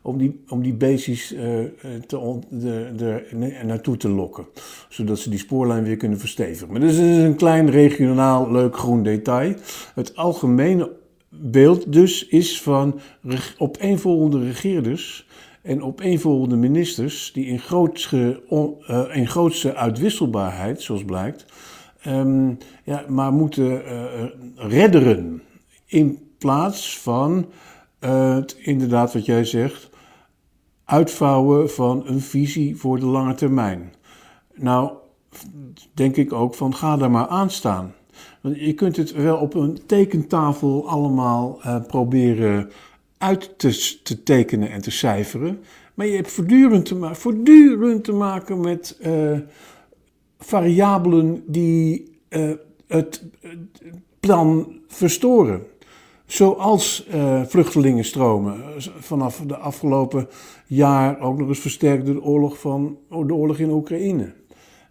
Om 0.01 0.17
die, 0.17 0.43
om 0.49 0.61
die 0.61 0.73
beestjes 0.73 1.33
eh, 1.33 1.59
eh, 1.63 1.69
te 2.07 2.17
on- 2.17 2.43
de, 2.49 2.87
de, 2.95 3.23
naartoe 3.65 3.97
te 3.97 4.09
lokken. 4.09 4.45
Zodat 4.89 5.19
ze 5.19 5.29
die 5.29 5.39
spoorlijn 5.39 5.83
weer 5.83 5.97
kunnen 5.97 6.19
verstevigen. 6.19 6.71
Maar 6.71 6.79
dit 6.79 6.89
is 6.91 6.97
een 6.97 7.35
klein 7.35 7.69
regionaal 7.69 8.51
leuk 8.51 8.77
groen 8.77 9.03
detail. 9.03 9.53
Het 9.95 10.15
algemene 10.15 10.91
beeld 11.29 11.91
dus 11.93 12.27
is 12.27 12.61
van 12.61 12.99
opeenvolgende 13.57 14.43
regeerders 14.45 15.27
en 15.61 15.83
opeenvolgende 15.83 16.55
ministers 16.55 17.31
die 17.33 17.45
in 17.45 17.59
grootste, 17.59 18.43
on- 18.47 18.75
eh, 18.87 19.15
in 19.15 19.27
grootste 19.27 19.75
uitwisselbaarheid, 19.75 20.81
zoals 20.81 21.03
blijkt, 21.03 21.45
ehm, 22.01 22.53
ja, 22.83 23.05
maar 23.07 23.31
moeten 23.31 23.85
eh, 23.85 24.25
redderen. 24.55 25.41
In 25.85 26.19
plaats 26.37 26.99
van 26.99 27.45
eh, 27.99 28.37
inderdaad 28.57 29.13
wat 29.13 29.25
jij 29.25 29.45
zegt, 29.45 29.89
uitvouwen 30.85 31.69
van 31.69 32.03
een 32.07 32.21
visie 32.21 32.75
voor 32.75 32.99
de 32.99 33.05
lange 33.05 33.33
termijn. 33.33 33.93
Nou, 34.53 34.91
denk 35.93 36.15
ik 36.15 36.33
ook 36.33 36.55
van 36.55 36.75
ga 36.75 36.97
daar 36.97 37.11
maar 37.11 37.27
aan 37.27 37.49
staan. 37.49 37.93
Je 38.41 38.73
kunt 38.73 38.97
het 38.97 39.11
wel 39.11 39.37
op 39.37 39.53
een 39.53 39.79
tekentafel 39.85 40.89
allemaal 40.89 41.59
eh, 41.61 41.85
proberen 41.87 42.71
uit 43.17 43.59
te, 43.59 43.99
te 44.03 44.23
tekenen 44.23 44.71
en 44.71 44.81
te 44.81 44.91
cijferen. 44.91 45.59
Maar 45.93 46.05
je 46.05 46.15
hebt 46.15 46.31
voortdurend 46.31 46.85
te, 46.85 47.09
voortdurend 47.11 48.03
te 48.03 48.13
maken 48.13 48.59
met 48.59 48.97
eh, 49.01 49.39
variabelen 50.39 51.43
die 51.45 52.11
eh, 52.29 52.51
het 52.87 53.23
plan 54.19 54.79
verstoren. 54.87 55.61
Zoals 56.25 57.05
eh, 57.05 57.41
vluchtelingenstromen. 57.45 58.63
Vanaf 58.99 59.41
de 59.47 59.57
afgelopen 59.57 60.27
jaar 60.65 61.19
ook 61.19 61.37
nog 61.37 61.47
eens 61.47 61.59
versterkt 61.59 62.05
door 62.05 62.21
oorlog, 62.21 62.59
van, 62.59 62.97
de 63.09 63.33
oorlog 63.33 63.57
in 63.57 63.69
Oekraïne. 63.69 64.33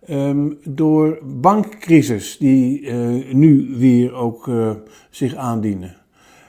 Ehm, 0.06 0.50
door 0.64 1.18
bankcrisis 1.40 2.36
die 2.38 2.86
eh, 2.86 3.34
nu 3.34 3.74
weer 3.76 4.12
ook 4.12 4.48
eh, 4.48 4.70
zich 5.10 5.34
aandienen. 5.34 5.96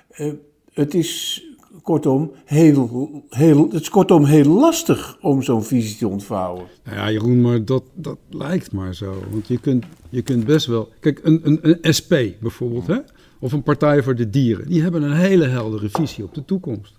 Eh, 0.09 0.31
het 0.73 0.93
is 0.93 1.41
kortom 1.81 2.31
heel, 2.45 3.23
heel, 3.29 3.69
het 3.71 3.81
is 3.81 3.89
kortom 3.89 4.25
heel 4.25 4.45
lastig 4.45 5.17
om 5.21 5.41
zo'n 5.41 5.63
visie 5.63 5.97
te 5.97 6.07
ontvouwen. 6.07 6.63
Nou 6.83 6.97
ja, 6.97 7.11
Jeroen, 7.11 7.41
maar 7.41 7.65
dat, 7.65 7.83
dat 7.93 8.17
lijkt 8.29 8.71
maar 8.71 8.95
zo. 8.95 9.13
Want 9.31 9.47
je 9.47 9.57
kunt, 9.57 9.85
je 10.09 10.21
kunt 10.21 10.45
best 10.45 10.65
wel... 10.65 10.89
Kijk, 10.99 11.19
een, 11.23 11.39
een, 11.43 11.59
een 11.61 11.93
SP 11.97 12.13
bijvoorbeeld, 12.41 12.87
hè? 12.87 12.97
of 13.39 13.51
een 13.51 13.63
Partij 13.63 14.03
voor 14.03 14.15
de 14.15 14.29
Dieren... 14.29 14.67
die 14.67 14.81
hebben 14.81 15.01
een 15.01 15.17
hele 15.17 15.47
heldere 15.47 15.89
visie 15.89 16.23
op 16.23 16.33
de 16.33 16.45
toekomst. 16.45 16.95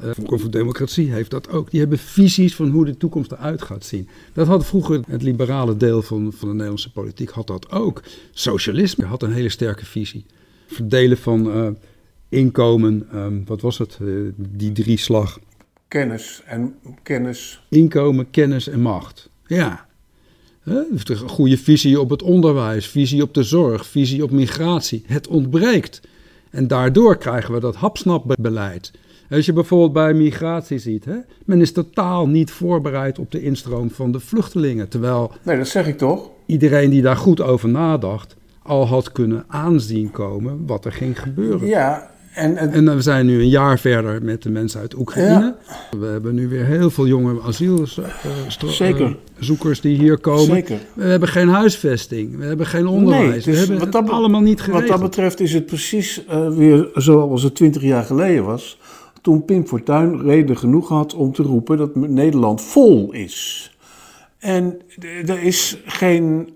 Eh 0.00 0.10
Forum 0.10 0.40
voor 0.40 0.50
Democratie 0.50 1.12
heeft 1.12 1.30
dat 1.30 1.50
ook. 1.50 1.70
Die 1.70 1.80
hebben 1.80 1.98
visies 1.98 2.54
van 2.54 2.68
hoe 2.68 2.84
de 2.84 2.96
toekomst 2.96 3.32
eruit 3.32 3.62
gaat 3.62 3.84
zien. 3.84 4.08
Dat 4.32 4.46
had 4.46 4.66
vroeger 4.66 5.00
het 5.06 5.22
liberale 5.22 5.76
deel 5.76 6.02
van, 6.02 6.32
van 6.32 6.48
de 6.48 6.54
Nederlandse 6.54 6.92
politiek 6.92 7.30
had 7.30 7.46
dat 7.46 7.70
ook. 7.70 8.02
Socialisme 8.32 9.04
had 9.04 9.22
een 9.22 9.32
hele 9.32 9.48
sterke 9.48 9.86
visie. 9.86 10.24
Verdelen 10.66 11.18
van 11.18 11.52
eh, 11.52 11.68
inkomen, 12.28 13.06
ehm, 13.12 13.44
wat 13.44 13.60
was 13.60 13.78
het, 13.78 13.98
eh, 14.00 14.08
die 14.36 14.72
drie 14.72 14.98
slag. 14.98 15.38
Kennis 15.88 16.42
en 16.46 16.74
kennis. 17.02 17.62
Inkomen, 17.68 18.30
kennis 18.30 18.68
en 18.68 18.80
macht. 18.80 19.30
Ja. 19.46 19.86
Heeft 20.62 21.08
een 21.08 21.28
goede 21.28 21.58
visie 21.58 22.00
op 22.00 22.10
het 22.10 22.22
onderwijs, 22.22 22.88
visie 22.88 23.22
op 23.22 23.34
de 23.34 23.42
zorg, 23.42 23.86
visie 23.86 24.22
op 24.22 24.30
migratie. 24.30 25.02
Het 25.06 25.28
ontbreekt. 25.28 26.00
En 26.50 26.66
daardoor 26.66 27.16
krijgen 27.16 27.54
we 27.54 27.60
dat 27.60 27.74
hapsnapbeleid. 27.74 28.92
Als 29.30 29.46
je 29.46 29.52
bijvoorbeeld 29.52 29.92
bij 29.92 30.14
migratie 30.14 30.78
ziet, 30.78 31.04
hè, 31.04 31.16
men 31.44 31.60
is 31.60 31.72
totaal 31.72 32.28
niet 32.28 32.50
voorbereid 32.50 33.18
op 33.18 33.30
de 33.30 33.42
instroom 33.42 33.90
van 33.90 34.12
de 34.12 34.20
vluchtelingen. 34.20 34.88
Terwijl 34.88 35.32
Nee, 35.42 35.56
dat 35.56 35.68
zeg 35.68 35.86
ik 35.86 35.98
toch? 35.98 36.30
iedereen 36.46 36.90
die 36.90 37.02
daar 37.02 37.16
goed 37.16 37.40
over 37.40 37.68
nadacht, 37.68 38.36
al 38.62 38.86
had 38.86 39.12
kunnen 39.12 39.44
aanzien 39.48 40.10
komen 40.10 40.66
wat 40.66 40.84
er 40.84 40.92
ging 40.92 41.20
gebeuren. 41.20 41.68
Ja, 41.68 42.10
en, 42.34 42.56
en, 42.56 42.72
En 42.72 42.94
we 42.96 43.00
zijn 43.02 43.26
nu 43.26 43.40
een 43.40 43.48
jaar 43.48 43.78
verder 43.78 44.22
met 44.22 44.42
de 44.42 44.50
mensen 44.50 44.80
uit 44.80 44.96
Oekraïne. 44.98 45.54
We 45.98 46.06
hebben 46.06 46.34
nu 46.34 46.48
weer 46.48 46.64
heel 46.64 46.90
veel 46.90 47.06
jonge 47.06 47.40
asielzoekers 47.42 49.80
die 49.80 49.96
hier 49.98 50.18
komen. 50.18 50.54
zeker. 50.54 50.78
We 50.94 51.04
hebben 51.04 51.28
geen 51.28 51.48
huisvesting, 51.48 52.36
we 52.36 52.44
hebben 52.44 52.66
geen 52.66 52.86
onderwijs. 52.86 53.44
dus 53.44 53.46
we 53.52 53.56
hebben 53.58 53.78
wat 53.78 53.92
het 54.02 54.10
allemaal 54.10 54.40
niet 54.40 54.58
Wat 54.58 54.64
geregeld. 54.64 54.88
dat 54.90 55.00
betreft 55.00 55.40
is 55.40 55.52
het 55.52 55.66
precies 55.66 56.24
eh, 56.26 56.48
weer 56.48 56.88
zoals 56.94 57.42
het 57.42 57.54
twintig 57.54 57.82
jaar 57.82 58.04
geleden 58.04 58.44
was. 58.44 58.78
Toen 59.24 59.44
Pim 59.44 59.66
Fortuyn 59.66 60.20
reden 60.20 60.56
genoeg 60.56 60.88
had 60.88 61.14
om 61.14 61.32
te 61.32 61.42
roepen 61.42 61.76
dat 61.76 61.94
Nederland 61.94 62.62
vol 62.62 63.12
is. 63.12 63.70
En 64.38 64.80
er 65.26 65.42
is 65.42 65.82
geen 65.84 66.54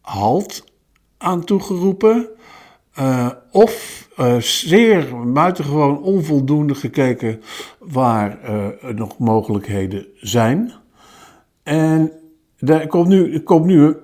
halt 0.00 0.64
aan 1.18 1.44
toegeroepen. 1.44 2.28
eh, 2.94 3.30
of 3.52 4.08
eh, 4.16 4.36
zeer 4.38 5.32
buitengewoon 5.32 6.02
onvoldoende 6.02 6.74
gekeken 6.74 7.40
waar 7.78 8.42
er 8.42 8.94
nog 8.94 9.18
mogelijkheden 9.18 10.06
zijn. 10.14 10.72
En 11.62 12.12
er 12.56 12.86
komt 12.86 13.08
nu, 13.08 13.32
er 13.32 13.42
komt 13.42 13.66
nu 13.66 13.96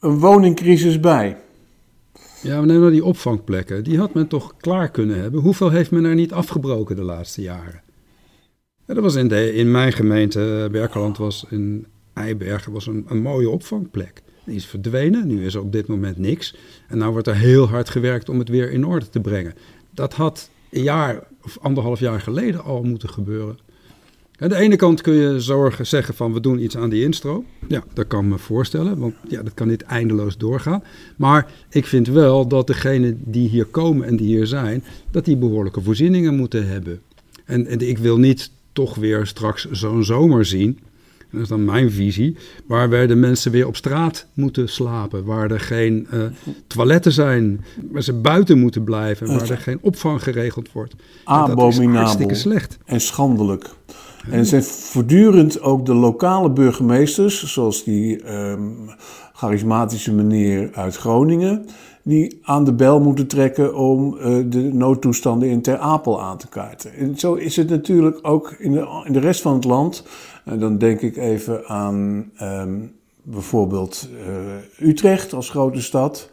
een 0.00 0.18
woningcrisis 0.18 1.00
bij. 1.00 1.36
Ja, 2.42 2.56
maar 2.56 2.66
neem 2.66 2.80
nou 2.80 2.92
die 2.92 3.04
opvangplekken. 3.04 3.84
Die 3.84 3.98
had 3.98 4.14
men 4.14 4.28
toch 4.28 4.56
klaar 4.56 4.90
kunnen 4.90 5.20
hebben. 5.20 5.40
Hoeveel 5.40 5.70
heeft 5.70 5.90
men 5.90 6.04
er 6.04 6.14
niet 6.14 6.32
afgebroken 6.32 6.96
de 6.96 7.02
laatste 7.02 7.42
jaren? 7.42 7.82
Ja, 8.86 8.94
dat 8.94 9.02
was 9.02 9.14
in, 9.14 9.28
de, 9.28 9.54
in 9.54 9.70
mijn 9.70 9.92
gemeente, 9.92 10.62
eh, 10.64 10.70
Berkeland 10.70 11.18
was 11.18 11.46
in 11.48 11.86
Eibergen, 12.12 12.72
was 12.72 12.86
een, 12.86 13.04
een 13.08 13.22
mooie 13.22 13.50
opvangplek. 13.50 14.22
Die 14.44 14.54
is 14.56 14.66
verdwenen, 14.66 15.26
nu 15.26 15.44
is 15.44 15.54
er 15.54 15.60
op 15.60 15.72
dit 15.72 15.86
moment 15.86 16.18
niks. 16.18 16.56
En 16.88 16.98
nou 16.98 17.12
wordt 17.12 17.26
er 17.26 17.36
heel 17.36 17.68
hard 17.68 17.88
gewerkt 17.88 18.28
om 18.28 18.38
het 18.38 18.48
weer 18.48 18.70
in 18.70 18.86
orde 18.86 19.08
te 19.08 19.20
brengen. 19.20 19.54
Dat 19.94 20.14
had 20.14 20.50
een 20.70 20.82
jaar 20.82 21.26
of 21.42 21.58
anderhalf 21.60 22.00
jaar 22.00 22.20
geleden 22.20 22.62
al 22.62 22.82
moeten 22.82 23.08
gebeuren. 23.08 23.58
Aan 24.40 24.48
de 24.48 24.56
ene 24.56 24.76
kant 24.76 25.00
kun 25.00 25.14
je 25.14 25.40
zorgen, 25.40 25.86
zeggen 25.86 26.14
van 26.14 26.32
we 26.32 26.40
doen 26.40 26.62
iets 26.62 26.76
aan 26.76 26.90
die 26.90 27.04
instroom. 27.04 27.44
Ja, 27.68 27.82
dat 27.92 28.06
kan 28.06 28.28
me 28.28 28.38
voorstellen, 28.38 28.98
want 28.98 29.14
ja, 29.28 29.42
dat 29.42 29.54
kan 29.54 29.68
niet 29.68 29.82
eindeloos 29.82 30.36
doorgaan. 30.36 30.82
Maar 31.16 31.50
ik 31.70 31.86
vind 31.86 32.06
wel 32.06 32.46
dat 32.46 32.66
degenen 32.66 33.20
die 33.24 33.48
hier 33.48 33.64
komen 33.64 34.06
en 34.06 34.16
die 34.16 34.26
hier 34.26 34.46
zijn, 34.46 34.84
dat 35.10 35.24
die 35.24 35.36
behoorlijke 35.36 35.80
voorzieningen 35.80 36.36
moeten 36.36 36.68
hebben. 36.68 37.00
En, 37.44 37.66
en 37.66 37.88
ik 37.88 37.98
wil 37.98 38.18
niet 38.18 38.50
toch 38.72 38.94
weer 38.94 39.26
straks 39.26 39.70
zo'n 39.70 40.04
zomer 40.04 40.44
zien, 40.44 40.78
dat 41.30 41.40
is 41.40 41.48
dan 41.48 41.64
mijn 41.64 41.90
visie, 41.90 42.36
waarbij 42.66 43.06
de 43.06 43.14
mensen 43.14 43.52
weer 43.52 43.66
op 43.66 43.76
straat 43.76 44.26
moeten 44.34 44.68
slapen, 44.68 45.24
waar 45.24 45.50
er 45.50 45.60
geen 45.60 46.06
eh, 46.10 46.20
toiletten 46.66 47.12
zijn, 47.12 47.64
waar 47.90 48.02
ze 48.02 48.12
buiten 48.12 48.58
moeten 48.58 48.84
blijven, 48.84 49.26
waar 49.26 49.50
er 49.50 49.58
geen 49.58 49.78
opvang 49.80 50.22
geregeld 50.22 50.72
wordt. 50.72 50.94
Ja, 51.26 51.46
dat 51.46 51.48
is 51.48 51.52
Abominabel. 51.52 52.00
hartstikke 52.00 52.34
slecht. 52.34 52.78
en 52.84 53.00
schandelijk. 53.00 53.70
En 54.28 54.46
zijn 54.46 54.62
voortdurend 54.62 55.60
ook 55.60 55.86
de 55.86 55.94
lokale 55.94 56.50
burgemeesters, 56.50 57.52
zoals 57.52 57.84
die 57.84 58.22
ehm, 58.22 58.62
charismatische 59.32 60.12
meneer 60.12 60.70
uit 60.72 60.96
Groningen, 60.96 61.66
die 62.02 62.38
aan 62.42 62.64
de 62.64 62.72
bel 62.72 63.00
moeten 63.00 63.26
trekken 63.26 63.74
om 63.76 64.16
eh, 64.18 64.36
de 64.46 64.62
noodtoestanden 64.72 65.48
in 65.48 65.62
Ter 65.62 65.78
Apel 65.78 66.22
aan 66.22 66.38
te 66.38 66.48
kaarten. 66.48 66.94
En 66.94 67.18
zo 67.18 67.34
is 67.34 67.56
het 67.56 67.68
natuurlijk 67.68 68.18
ook 68.22 68.54
in 68.58 68.72
de, 68.72 69.02
in 69.04 69.12
de 69.12 69.20
rest 69.20 69.40
van 69.40 69.54
het 69.54 69.64
land. 69.64 70.04
En 70.44 70.58
dan 70.58 70.78
denk 70.78 71.00
ik 71.00 71.16
even 71.16 71.66
aan 71.66 72.30
ehm, 72.36 72.78
bijvoorbeeld 73.22 74.08
eh, 74.26 74.88
Utrecht 74.88 75.32
als 75.32 75.50
grote 75.50 75.82
stad 75.82 76.30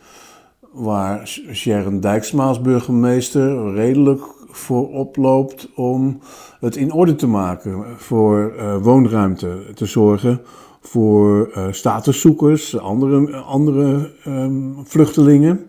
waar 0.71 1.27
Sharon 1.53 1.99
Dijksma 1.99 2.61
burgemeester 2.61 3.73
redelijk 3.73 4.21
voor 4.47 4.89
oploopt 4.89 5.69
om 5.75 6.19
het 6.59 6.75
in 6.75 6.91
orde 6.91 7.15
te 7.15 7.27
maken, 7.27 7.85
voor 7.97 8.53
eh, 8.57 8.77
woonruimte 8.81 9.57
te 9.73 9.85
zorgen, 9.85 10.41
voor 10.81 11.51
eh, 11.53 11.67
statuszoekers, 11.71 12.77
andere, 12.79 13.35
andere 13.35 14.11
ehm, 14.23 14.71
vluchtelingen. 14.83 15.67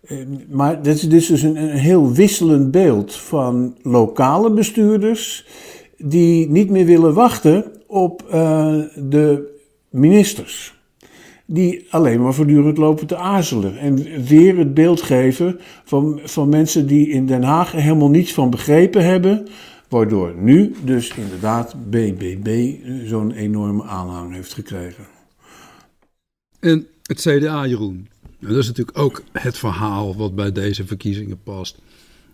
Eh, 0.00 0.16
Maar 0.50 0.82
dit 0.82 0.96
is, 0.96 1.06
is 1.06 1.26
dus 1.26 1.42
een, 1.42 1.56
een 1.56 1.68
heel 1.68 2.12
wisselend 2.12 2.70
beeld 2.70 3.14
van 3.14 3.76
lokale 3.82 4.50
bestuurders 4.50 5.46
die 5.98 6.50
niet 6.50 6.70
meer 6.70 6.84
willen 6.84 7.14
wachten 7.14 7.64
op 7.86 8.22
eh, 8.30 8.74
de 8.96 9.56
ministers 9.90 10.77
die 11.50 11.86
alleen 11.90 12.22
maar 12.22 12.34
voortdurend 12.34 12.76
lopen 12.76 13.06
te 13.06 13.16
aarzelen. 13.16 13.78
En 13.78 14.24
weer 14.24 14.58
het 14.58 14.74
beeld 14.74 15.02
geven 15.02 15.60
van, 15.84 16.20
van 16.24 16.48
mensen 16.48 16.86
die 16.86 17.08
in 17.08 17.26
Den 17.26 17.42
Haag 17.42 17.74
er 17.74 17.80
helemaal 17.80 18.10
niets 18.10 18.32
van 18.34 18.50
begrepen 18.50 19.04
hebben. 19.04 19.48
Waardoor 19.88 20.34
nu 20.36 20.74
dus 20.84 21.14
inderdaad 21.14 21.90
BBB 21.90 22.74
zo'n 23.04 23.32
enorme 23.32 23.82
aanhang 23.82 24.32
heeft 24.32 24.54
gekregen. 24.54 25.04
En 26.60 26.86
het 27.02 27.20
CDA, 27.20 27.66
Jeroen. 27.66 28.08
En 28.40 28.48
dat 28.48 28.56
is 28.56 28.66
natuurlijk 28.66 28.98
ook 28.98 29.22
het 29.32 29.58
verhaal 29.58 30.16
wat 30.16 30.34
bij 30.34 30.52
deze 30.52 30.86
verkiezingen 30.86 31.42
past. 31.42 31.78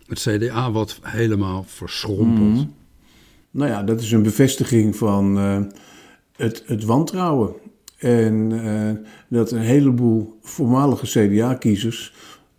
Het 0.07 0.19
CDA 0.19 0.71
wat 0.71 0.99
helemaal 1.01 1.63
verschrompeld. 1.67 2.67
Nou 3.51 3.69
ja, 3.69 3.83
dat 3.83 4.01
is 4.01 4.11
een 4.11 4.23
bevestiging 4.23 4.95
van 4.95 5.37
eh, 5.37 5.61
het, 6.35 6.63
het 6.65 6.83
wantrouwen. 6.83 7.53
En 7.97 8.63
eh, 8.63 9.09
dat 9.27 9.51
een 9.51 9.61
heleboel 9.61 10.39
voormalige 10.41 11.05
CDA-kiezers 11.05 12.13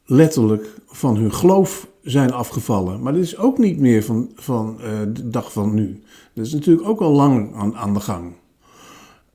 letterlijk 0.05 0.67
van 0.87 1.17
hun 1.17 1.33
geloof 1.33 1.89
zijn 2.03 2.33
afgevallen. 2.33 3.03
Maar 3.03 3.13
dit 3.13 3.23
is 3.23 3.37
ook 3.37 3.59
niet 3.59 3.79
meer 3.79 4.03
van, 4.03 4.31
van 4.35 4.81
eh, 4.81 5.01
de 5.13 5.29
dag 5.29 5.53
van 5.53 5.75
nu. 5.75 6.03
Dat 6.33 6.47
is 6.47 6.53
natuurlijk 6.53 6.89
ook 6.89 7.01
al 7.01 7.13
lang 7.13 7.55
aan, 7.55 7.77
aan 7.77 7.95
de 7.95 8.01
gang. 8.01 8.33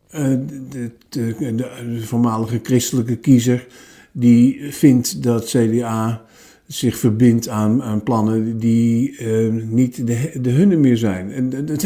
Eh, 0.08 0.24
de, 0.70 0.92
de, 1.10 1.36
de, 1.40 1.56
de 1.56 2.02
voormalige 2.02 2.60
christelijke 2.64 3.16
kiezer 3.16 3.68
die 4.12 4.74
vindt 4.74 5.24
dat 5.24 5.46
CDA 5.46 6.26
zich 6.71 6.97
verbindt 6.97 7.47
aan, 7.47 7.84
aan 7.84 8.03
plannen 8.03 8.57
die 8.57 9.17
eh, 9.17 9.51
niet 9.51 10.07
de, 10.07 10.31
de 10.41 10.49
hunne 10.49 10.75
meer 10.75 10.97
zijn. 10.97 11.31
En 11.31 11.65
dat, 11.65 11.84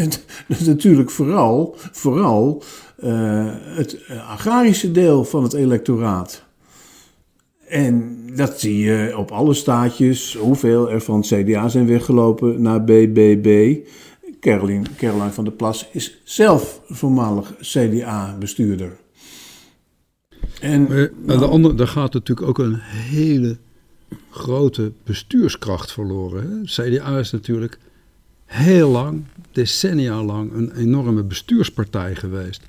is 0.48 0.66
natuurlijk 0.66 1.10
vooral, 1.10 1.74
vooral 1.92 2.62
eh, 2.96 3.46
het 3.52 3.98
agrarische 4.28 4.92
deel 4.92 5.24
van 5.24 5.42
het 5.42 5.52
electoraat. 5.52 6.44
En 7.68 8.18
dat 8.34 8.60
zie 8.60 8.78
je 8.78 9.14
op 9.16 9.30
alle 9.30 9.54
staatjes, 9.54 10.36
hoeveel 10.40 10.90
er 10.90 11.00
van 11.00 11.16
het 11.16 11.26
CDA 11.26 11.68
zijn 11.68 11.86
weggelopen 11.86 12.62
naar 12.62 12.84
BBB. 12.84 13.76
Caroline, 14.40 14.84
Caroline 14.96 15.30
van 15.32 15.44
der 15.44 15.52
Plas 15.52 15.88
is 15.92 16.20
zelf 16.24 16.80
voormalig 16.88 17.54
CDA-bestuurder. 17.60 18.96
En 20.60 20.82
Maar 20.82 21.10
aan 21.26 21.38
de 21.38 21.46
andere, 21.46 21.74
daar 21.74 21.88
gaat 21.88 22.12
natuurlijk 22.12 22.48
ook 22.48 22.58
een 22.58 22.78
hele 22.82 23.56
grote 24.30 24.92
bestuurskracht 25.04 25.92
verloren. 25.92 26.50
Hè? 26.50 26.62
CDA 26.64 27.18
is 27.18 27.30
natuurlijk 27.30 27.78
heel 28.44 28.88
lang, 28.88 29.24
decennia 29.52 30.22
lang, 30.22 30.52
een 30.52 30.76
enorme 30.76 31.22
bestuurspartij 31.22 32.14
geweest. 32.14 32.62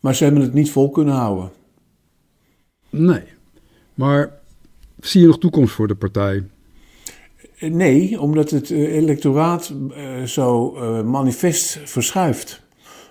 Maar 0.00 0.14
ze 0.14 0.24
hebben 0.24 0.42
het 0.42 0.52
niet 0.52 0.70
vol 0.70 0.90
kunnen 0.90 1.14
houden. 1.14 1.50
Nee. 2.90 3.22
Maar 3.94 4.32
zie 5.00 5.20
je 5.20 5.26
nog 5.26 5.38
toekomst 5.38 5.74
voor 5.74 5.88
de 5.88 5.94
partij? 5.94 6.44
Nee, 7.58 8.20
omdat 8.20 8.50
het 8.50 8.70
eh, 8.70 8.94
electoraat 8.96 9.72
eh, 9.96 10.22
zo 10.22 10.74
eh, 10.74 11.02
manifest 11.02 11.80
verschuift. 11.84 12.62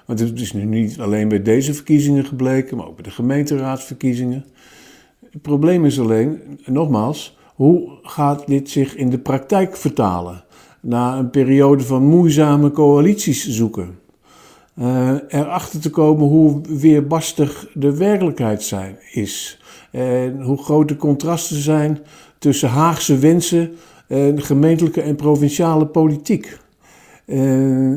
Want 0.06 0.20
het 0.20 0.40
is 0.40 0.54
nu 0.54 0.66
niet 0.66 1.00
alleen 1.00 1.28
bij 1.28 1.42
deze 1.42 1.74
verkiezingen 1.74 2.26
gebleken, 2.26 2.78
maar 2.78 2.88
ook 2.88 2.96
bij 2.96 3.04
de 3.04 3.12
gemeenteraadsverkiezingen. 3.12 4.46
Het 5.34 5.42
probleem 5.42 5.86
is 5.86 6.00
alleen, 6.00 6.60
nogmaals, 6.66 7.38
hoe 7.56 7.90
gaat 8.04 8.48
dit 8.48 8.70
zich 8.70 8.96
in 8.96 9.10
de 9.10 9.18
praktijk 9.18 9.78
vertalen? 9.78 10.44
Na 10.82 11.18
een 11.18 11.30
periode 11.30 11.84
van 11.84 12.04
moeizame 12.04 12.72
coalities 12.72 13.50
zoeken. 13.50 14.00
Eh, 14.76 15.16
erachter 15.28 15.80
te 15.80 15.90
komen 15.90 16.28
hoe 16.28 16.62
weerbarstig 16.68 17.68
de 17.74 17.98
werkelijkheid 17.98 18.64
zijn, 18.64 18.98
is. 19.12 19.62
En 19.92 20.42
hoe 20.42 20.64
groot 20.64 20.88
de 20.88 20.96
contrasten 20.96 21.62
zijn 21.62 22.00
tussen 22.40 22.70
Haagse 22.70 23.18
wensen 23.18 23.76
en 24.08 24.42
gemeentelijke 24.42 25.02
en 25.02 25.16
provinciale 25.16 25.86
politiek. 25.86 26.58
Eh, 27.26 27.40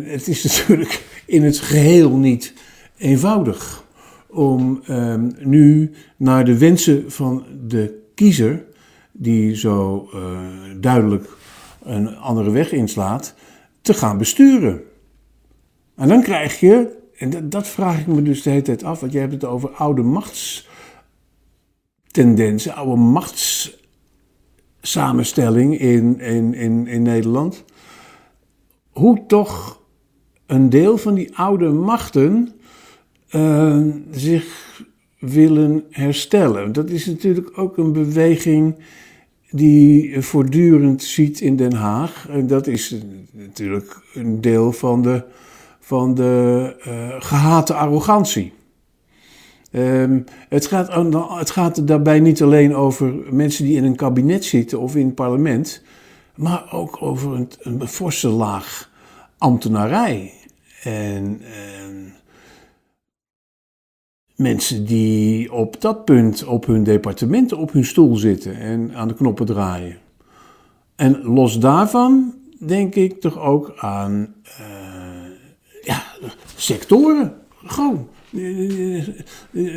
het 0.02 0.28
is 0.28 0.42
natuurlijk 0.58 1.22
in 1.26 1.44
het 1.44 1.58
geheel 1.58 2.16
niet 2.16 2.54
eenvoudig 2.98 3.84
om 4.36 4.80
ehm, 4.86 5.30
nu 5.38 5.90
naar 6.16 6.44
de 6.44 6.58
wensen 6.58 7.12
van 7.12 7.44
de 7.66 8.08
kiezer, 8.14 8.64
die 9.12 9.56
zo 9.56 10.08
eh, 10.12 10.40
duidelijk 10.80 11.28
een 11.82 12.16
andere 12.16 12.50
weg 12.50 12.72
inslaat, 12.72 13.34
te 13.80 13.94
gaan 13.94 14.18
besturen. 14.18 14.82
En 15.94 16.08
dan 16.08 16.22
krijg 16.22 16.60
je, 16.60 16.96
en 17.18 17.48
dat, 17.48 17.68
vraag 17.68 18.00
ik 18.00 18.06
me 18.06 18.22
dus 18.22 18.42
de 18.42 18.50
hele 18.50 18.62
tijd 18.62 18.84
af, 18.84 19.00
want 19.00 19.12
jij 19.12 19.20
hebt 19.20 19.32
het 19.32 19.44
over 19.44 19.70
oude 19.70 20.02
tendens, 22.06 22.68
oude 22.68 22.96
machtssamenstelling 22.96 25.78
in, 25.78 26.20
in, 26.20 26.54
in, 26.54 26.86
in 26.86 27.02
Nederland. 27.02 27.64
Hoe 28.90 29.26
toch 29.26 29.80
een 30.46 30.70
deel 30.70 30.98
van 30.98 31.14
die 31.14 31.36
oude 31.36 31.68
machten 31.68 32.55
uh, 33.36 33.78
zich 34.10 34.80
willen 35.18 35.84
herstellen. 35.90 36.72
Dat 36.72 36.90
is 36.90 37.06
natuurlijk 37.06 37.58
ook 37.58 37.76
een 37.76 37.92
beweging 37.92 38.76
die 39.50 40.20
voortdurend 40.20 41.02
ziet 41.02 41.40
in 41.40 41.56
Den 41.56 41.72
Haag. 41.72 42.28
En 42.28 42.46
dat 42.46 42.66
is 42.66 42.96
natuurlijk 43.32 44.00
een 44.14 44.40
deel 44.40 44.72
van 44.72 45.02
de, 45.02 45.24
van 45.80 46.14
de 46.14 46.74
uh, 46.86 47.14
gehate 47.18 47.74
arrogantie. 47.74 48.52
Um, 49.72 50.24
het, 50.48 50.66
gaat, 50.66 50.92
het 51.38 51.50
gaat 51.50 51.86
daarbij 51.86 52.20
niet 52.20 52.42
alleen 52.42 52.74
over 52.74 53.14
mensen 53.30 53.64
die 53.64 53.76
in 53.76 53.84
een 53.84 53.96
kabinet 53.96 54.44
zitten 54.44 54.80
of 54.80 54.96
in 54.96 55.06
het 55.06 55.14
parlement, 55.14 55.82
maar 56.34 56.72
ook 56.72 57.02
over 57.02 57.32
een, 57.32 57.48
een 57.58 57.88
forse 57.88 58.28
laag 58.28 58.90
ambtenarij. 59.38 60.32
En, 60.82 61.40
en 61.42 61.85
mensen 64.36 64.84
die 64.84 65.52
op 65.52 65.80
dat 65.80 66.04
punt 66.04 66.44
op 66.44 66.66
hun 66.66 66.82
departement 66.82 67.52
op 67.52 67.72
hun 67.72 67.84
stoel 67.84 68.16
zitten 68.16 68.56
en 68.56 68.94
aan 68.94 69.08
de 69.08 69.14
knoppen 69.14 69.46
draaien. 69.46 69.96
En 70.96 71.22
los 71.22 71.58
daarvan 71.58 72.34
denk 72.58 72.94
ik 72.94 73.20
toch 73.20 73.38
ook 73.40 73.72
aan 73.76 74.34
uh, 74.44 74.56
ja, 75.82 76.02
sectoren. 76.56 77.34
Gewoon. 77.64 78.08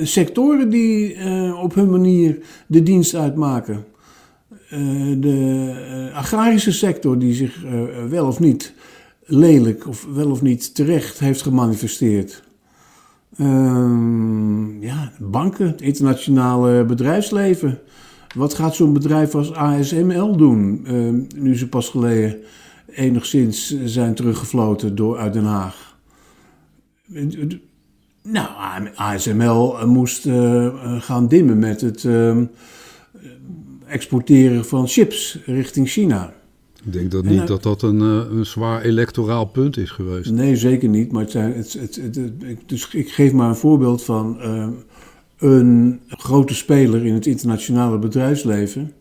Sectoren 0.04 0.70
die 0.70 1.16
uh, 1.16 1.64
op 1.64 1.74
hun 1.74 1.90
manier 1.90 2.40
de 2.68 2.84
dienst 2.84 3.16
uitmaken. 3.16 3.86
Uh, 4.74 5.16
de 5.18 6.12
agrarische 6.14 6.72
sector 6.72 7.20
die 7.20 7.34
zich 7.34 7.64
wel 8.10 8.28
of 8.28 8.40
niet 8.40 8.74
lelijk 9.26 9.88
of 9.88 10.06
wel 10.14 10.32
of 10.32 10.42
niet 10.42 10.76
terecht 10.76 11.20
heeft 11.20 11.42
gemanifesteerd. 11.42 12.44
Uh, 13.40 14.82
ja, 14.82 15.12
banken, 15.20 15.68
het 15.68 15.82
internationale 15.82 16.86
bedrijfsleven. 16.86 17.80
Wat 18.36 18.54
gaat 18.54 18.76
zo'n 18.76 18.94
bedrijf 18.94 19.36
als 19.36 19.54
ASML 19.54 20.38
doen, 20.38 20.86
uh, 20.88 21.42
nu 21.42 21.58
ze 21.58 21.70
pas 21.70 21.90
geleden 21.90 22.38
enigszins 22.92 23.84
zijn 23.84 24.14
teruggefloten 24.14 24.96
door, 24.96 25.18
uit 25.18 25.34
Den 25.34 25.44
Haag? 25.44 25.98
Nou, 28.24 28.48
ASML 28.96 29.88
moest 29.88 30.26
uh, 30.26 31.02
gaan 31.02 31.28
dimmen 31.28 31.60
met 31.60 31.82
het 31.82 32.06
ehm, 32.06 32.46
exporteren 33.86 34.66
van 34.66 34.88
chips 34.88 35.40
richting 35.46 35.90
China. 35.90 36.34
Ik 36.86 36.94
denk 36.94 37.12
dat 37.12 37.24
niet 37.24 37.48
dat 37.48 37.64
dat 37.64 37.82
een, 37.82 38.02
eh, 38.02 38.38
een 38.38 38.46
zwaar 38.46 38.82
electoraal 38.82 39.46
punt 39.46 39.78
is 39.78 39.92
geweest. 39.92 40.32
Nee, 40.32 40.56
zeker 40.56 40.90
niet. 40.90 41.12
Maar 41.12 41.22
het 41.22 41.32
zijn, 41.32 41.54
het, 41.54 41.74
het, 41.74 41.96
het, 41.96 42.36
dus 42.66 42.94
ik 42.94 43.12
geef 43.12 43.32
maar 43.32 43.50
een 43.50 43.56
voorbeeld 43.56 44.04
van 44.04 44.38
uh, 44.42 44.70
een 45.38 46.00
grote 46.08 46.54
speler 46.56 47.06
in 47.06 47.14
het 47.14 47.26
internationale 47.26 48.00
bedrijfsleven. 48.00 48.94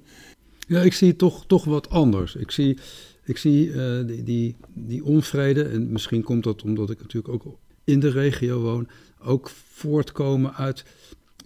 Ja, 0.66 0.80
ik 0.80 0.92
zie 0.92 1.16
toch, 1.16 1.46
toch 1.46 1.64
wat 1.64 1.90
anders. 1.90 2.34
Ik 2.34 2.50
zie, 2.50 2.78
ik 3.24 3.36
zie 3.36 3.68
uh, 3.68 4.06
die, 4.06 4.22
die, 4.22 4.56
die 4.74 5.04
onvrede, 5.04 5.62
en 5.62 5.92
misschien 5.92 6.22
komt 6.22 6.44
dat 6.44 6.62
omdat 6.62 6.90
ik 6.90 7.00
natuurlijk 7.00 7.34
ook 7.34 7.58
in 7.84 8.00
de 8.00 8.10
regio 8.10 8.60
woon, 8.60 8.88
ook 9.24 9.50
voortkomen 9.72 10.54
uit 10.54 10.84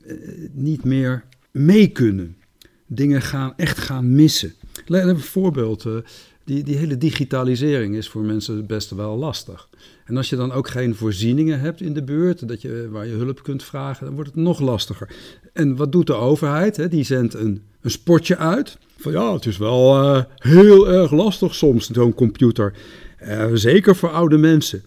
uh, 0.06 0.48
niet 0.52 0.84
meer 0.84 1.24
mee 1.50 1.88
kunnen. 1.88 2.36
Dingen 2.86 3.22
gaan 3.22 3.52
echt 3.56 3.78
gaan 3.78 4.14
missen. 4.14 4.52
Laat 4.86 5.06
een 5.06 5.20
voorbeeld. 5.20 5.84
Uh, 5.84 5.92
die, 6.44 6.62
die 6.62 6.76
hele 6.76 6.98
digitalisering 6.98 7.96
is 7.96 8.08
voor 8.08 8.22
mensen 8.22 8.66
best 8.66 8.90
wel 8.90 9.16
lastig. 9.16 9.68
En 10.04 10.16
als 10.16 10.28
je 10.28 10.36
dan 10.36 10.52
ook 10.52 10.68
geen 10.68 10.94
voorzieningen 10.94 11.60
hebt 11.60 11.80
in 11.80 11.92
de 11.92 12.02
buurt, 12.02 12.48
dat 12.48 12.62
je, 12.62 12.88
waar 12.90 13.06
je 13.06 13.12
hulp 13.12 13.42
kunt 13.42 13.62
vragen, 13.62 14.04
dan 14.04 14.14
wordt 14.14 14.30
het 14.30 14.38
nog 14.38 14.60
lastiger. 14.60 15.14
En 15.52 15.76
wat 15.76 15.92
doet 15.92 16.06
de 16.06 16.14
overheid? 16.14 16.76
Hè? 16.76 16.88
Die 16.88 17.04
zendt 17.04 17.34
een, 17.34 17.62
een 17.80 17.90
spotje 17.90 18.36
uit. 18.36 18.78
Van 18.96 19.12
ja, 19.12 19.32
het 19.32 19.46
is 19.46 19.56
wel 19.56 20.02
uh, 20.02 20.22
heel 20.34 20.88
erg 20.90 21.10
lastig 21.10 21.54
soms, 21.54 21.90
zo'n 21.90 22.14
computer. 22.14 22.72
Uh, 23.22 23.46
zeker 23.54 23.96
voor 23.96 24.10
oude 24.10 24.36
mensen. 24.36 24.82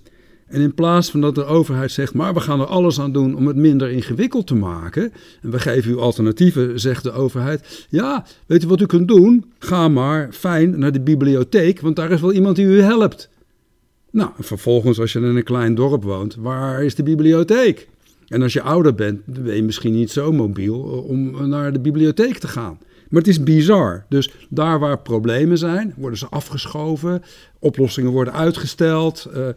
En 0.48 0.62
in 0.62 0.74
plaats 0.74 1.12
van 1.12 1.22
dat 1.22 1.36
de 1.36 1.46
overheid 1.46 1.92
zegt, 1.92 2.14
maar 2.14 2.34
we 2.34 2.40
gaan 2.40 2.60
er 2.60 2.66
alles 2.66 3.00
aan 3.00 3.12
doen 3.12 3.36
om 3.36 3.48
het 3.48 3.56
minder 3.56 3.92
ingewikkeld 3.92 4.48
te 4.48 4.56
maken. 4.56 5.12
En 5.42 5.52
we 5.52 5.60
geven 5.60 5.92
u 5.92 5.98
alternatieven, 5.98 6.80
zegt 6.80 7.04
de 7.04 7.12
overheid. 7.12 7.86
Ja, 7.90 8.26
weet 8.46 8.64
u 8.64 8.68
wat 8.68 8.82
u 8.82 8.86
kunt 8.86 9.08
doen? 9.08 9.46
Ga 9.60 9.88
maar 9.88 10.30
fijn 10.32 10.80
naar 10.80 10.92
de 10.92 11.02
bibliotheek, 11.02 11.80
want 11.82 11.96
daar 11.96 12.12
is 12.12 12.22
wel 12.22 12.34
iemand 12.34 12.56
die 12.56 12.66
u 12.66 12.82
helpt. 12.82 13.30
Nou, 14.12 14.30
vervolgens 14.40 15.00
als 15.00 15.14
je 15.14 15.20
in 15.20 15.26
een 15.26 15.44
klein 15.44 15.76
dorp 15.76 16.04
woont, 16.04 16.36
waar 16.36 16.84
is 16.84 16.96
de 16.96 17.04
bibliotheek? 17.04 17.88
En 18.28 18.42
als 18.42 18.54
je 18.54 18.62
ouder 18.62 18.96
bent, 18.96 19.26
ben 19.26 19.56
je 19.56 19.64
misschien 19.64 19.94
niet 19.94 20.12
zo 20.12 20.32
mobiel 20.32 20.92
eh, 20.92 21.10
om 21.10 21.50
naar 21.50 21.74
de 21.74 21.80
bibliotheek 21.80 22.38
te 22.38 22.48
gaan. 22.48 22.78
Maar 23.10 23.22
het 23.22 23.28
is 23.28 23.44
bizar. 23.44 24.06
Dus 24.10 24.34
daar 24.50 24.80
waar 24.80 25.00
problemen 25.00 25.58
zijn, 25.58 25.94
worden 25.98 26.20
ze 26.20 26.28
afgeschoven, 26.30 27.24
oplossingen 27.60 28.12
worden 28.12 28.34
uitgesteld. 28.34 29.28
Uh, 29.36 29.48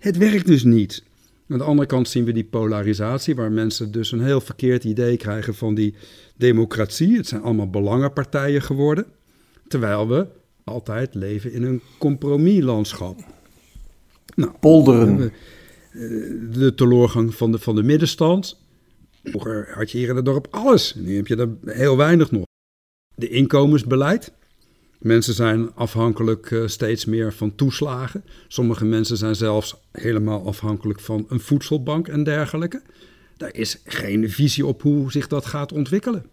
het 0.00 0.16
werkt 0.16 0.46
dus 0.46 0.64
niet. 0.64 1.02
Aan 1.48 1.58
de 1.58 1.64
andere 1.64 1.88
kant 1.88 2.08
zien 2.08 2.24
we 2.24 2.32
die 2.32 2.44
polarisatie, 2.44 3.34
waar 3.34 3.52
mensen 3.52 3.92
dus 3.92 4.12
een 4.12 4.24
heel 4.24 4.40
verkeerd 4.40 4.84
idee 4.84 5.16
krijgen 5.16 5.54
van 5.54 5.74
die 5.74 5.94
democratie. 6.36 7.16
Het 7.16 7.26
zijn 7.26 7.42
allemaal 7.42 7.70
belangenpartijen 7.70 8.62
geworden, 8.62 9.06
terwijl 9.68 10.08
we 10.08 10.26
altijd 10.64 11.14
leven 11.14 11.52
in 11.52 11.62
een 11.62 11.82
compromislandschap. 11.98 13.18
Nou, 14.34 14.52
Polderen. 14.60 15.20
Eh, 15.20 15.30
de 16.52 16.72
teleurgang 16.74 17.34
van 17.34 17.52
de, 17.52 17.58
van 17.58 17.74
de 17.74 17.82
middenstand. 17.82 18.60
Vroeger 19.24 19.68
had 19.74 19.90
je 19.90 19.98
hier 19.98 20.08
in 20.08 20.16
het 20.16 20.24
dorp 20.24 20.46
alles. 20.50 20.94
Nu 20.94 21.16
heb 21.16 21.26
je 21.26 21.36
er 21.36 21.74
heel 21.74 21.96
weinig 21.96 22.30
nog. 22.30 22.44
De 23.14 23.28
inkomensbeleid. 23.28 24.32
Mensen 25.00 25.34
zijn 25.34 25.74
afhankelijk 25.74 26.50
uh, 26.50 26.66
steeds 26.66 27.04
meer 27.04 27.32
van 27.32 27.54
toeslagen. 27.54 28.24
Sommige 28.48 28.84
mensen 28.84 29.16
zijn 29.16 29.34
zelfs 29.34 29.76
helemaal 29.92 30.46
afhankelijk 30.46 31.00
van 31.00 31.26
een 31.28 31.40
voedselbank 31.40 32.08
en 32.08 32.24
dergelijke. 32.24 32.82
Daar 33.36 33.54
is 33.54 33.80
geen 33.84 34.30
visie 34.30 34.66
op 34.66 34.82
hoe 34.82 35.12
zich 35.12 35.26
dat 35.26 35.46
gaat 35.46 35.72
ontwikkelen. 35.72 36.24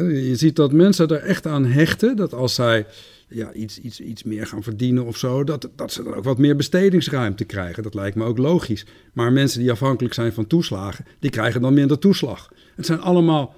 Je 0.00 0.36
ziet 0.36 0.56
dat 0.56 0.72
mensen 0.72 1.08
er 1.08 1.22
echt 1.22 1.46
aan 1.46 1.64
hechten 1.64 2.16
dat 2.16 2.34
als 2.34 2.54
zij 2.54 2.86
ja, 3.28 3.52
iets, 3.52 3.78
iets, 3.78 4.00
iets 4.00 4.22
meer 4.22 4.46
gaan 4.46 4.62
verdienen 4.62 5.04
of 5.04 5.16
zo, 5.16 5.44
dat, 5.44 5.68
dat 5.76 5.92
ze 5.92 6.02
dan 6.02 6.14
ook 6.14 6.24
wat 6.24 6.38
meer 6.38 6.56
bestedingsruimte 6.56 7.44
krijgen. 7.44 7.82
Dat 7.82 7.94
lijkt 7.94 8.16
me 8.16 8.24
ook 8.24 8.38
logisch. 8.38 8.86
Maar 9.12 9.32
mensen 9.32 9.60
die 9.60 9.70
afhankelijk 9.70 10.14
zijn 10.14 10.32
van 10.32 10.46
toeslagen, 10.46 11.04
die 11.18 11.30
krijgen 11.30 11.60
dan 11.60 11.74
minder 11.74 11.98
toeslag. 11.98 12.52
Het 12.76 12.86
zijn 12.86 13.00
allemaal 13.00 13.54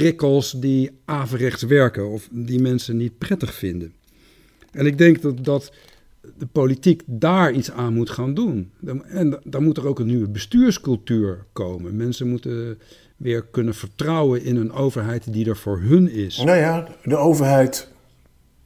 prikkels 0.00 0.50
die 0.50 0.90
averechts 1.04 1.62
werken 1.62 2.08
of 2.08 2.28
die 2.30 2.60
mensen 2.60 2.96
niet 2.96 3.18
prettig 3.18 3.54
vinden. 3.54 3.92
En 4.70 4.86
ik 4.86 4.98
denk 4.98 5.22
dat, 5.22 5.44
dat 5.44 5.72
de 6.38 6.46
politiek 6.46 7.02
daar 7.06 7.52
iets 7.52 7.70
aan 7.70 7.94
moet 7.94 8.10
gaan 8.10 8.34
doen. 8.34 8.70
En 9.06 9.38
dan 9.44 9.64
moet 9.64 9.76
er 9.76 9.86
ook 9.86 9.98
een 9.98 10.06
nieuwe 10.06 10.28
bestuurscultuur 10.28 11.44
komen. 11.52 11.96
Mensen 11.96 12.28
moeten 12.28 12.78
weer 13.16 13.44
kunnen 13.44 13.74
vertrouwen 13.74 14.42
in 14.42 14.56
een 14.56 14.72
overheid 14.72 15.32
die 15.32 15.48
er 15.48 15.56
voor 15.56 15.80
hun 15.80 16.10
is. 16.10 16.36
Nou 16.36 16.58
ja, 16.58 16.88
de 17.04 17.16
overheid. 17.16 17.88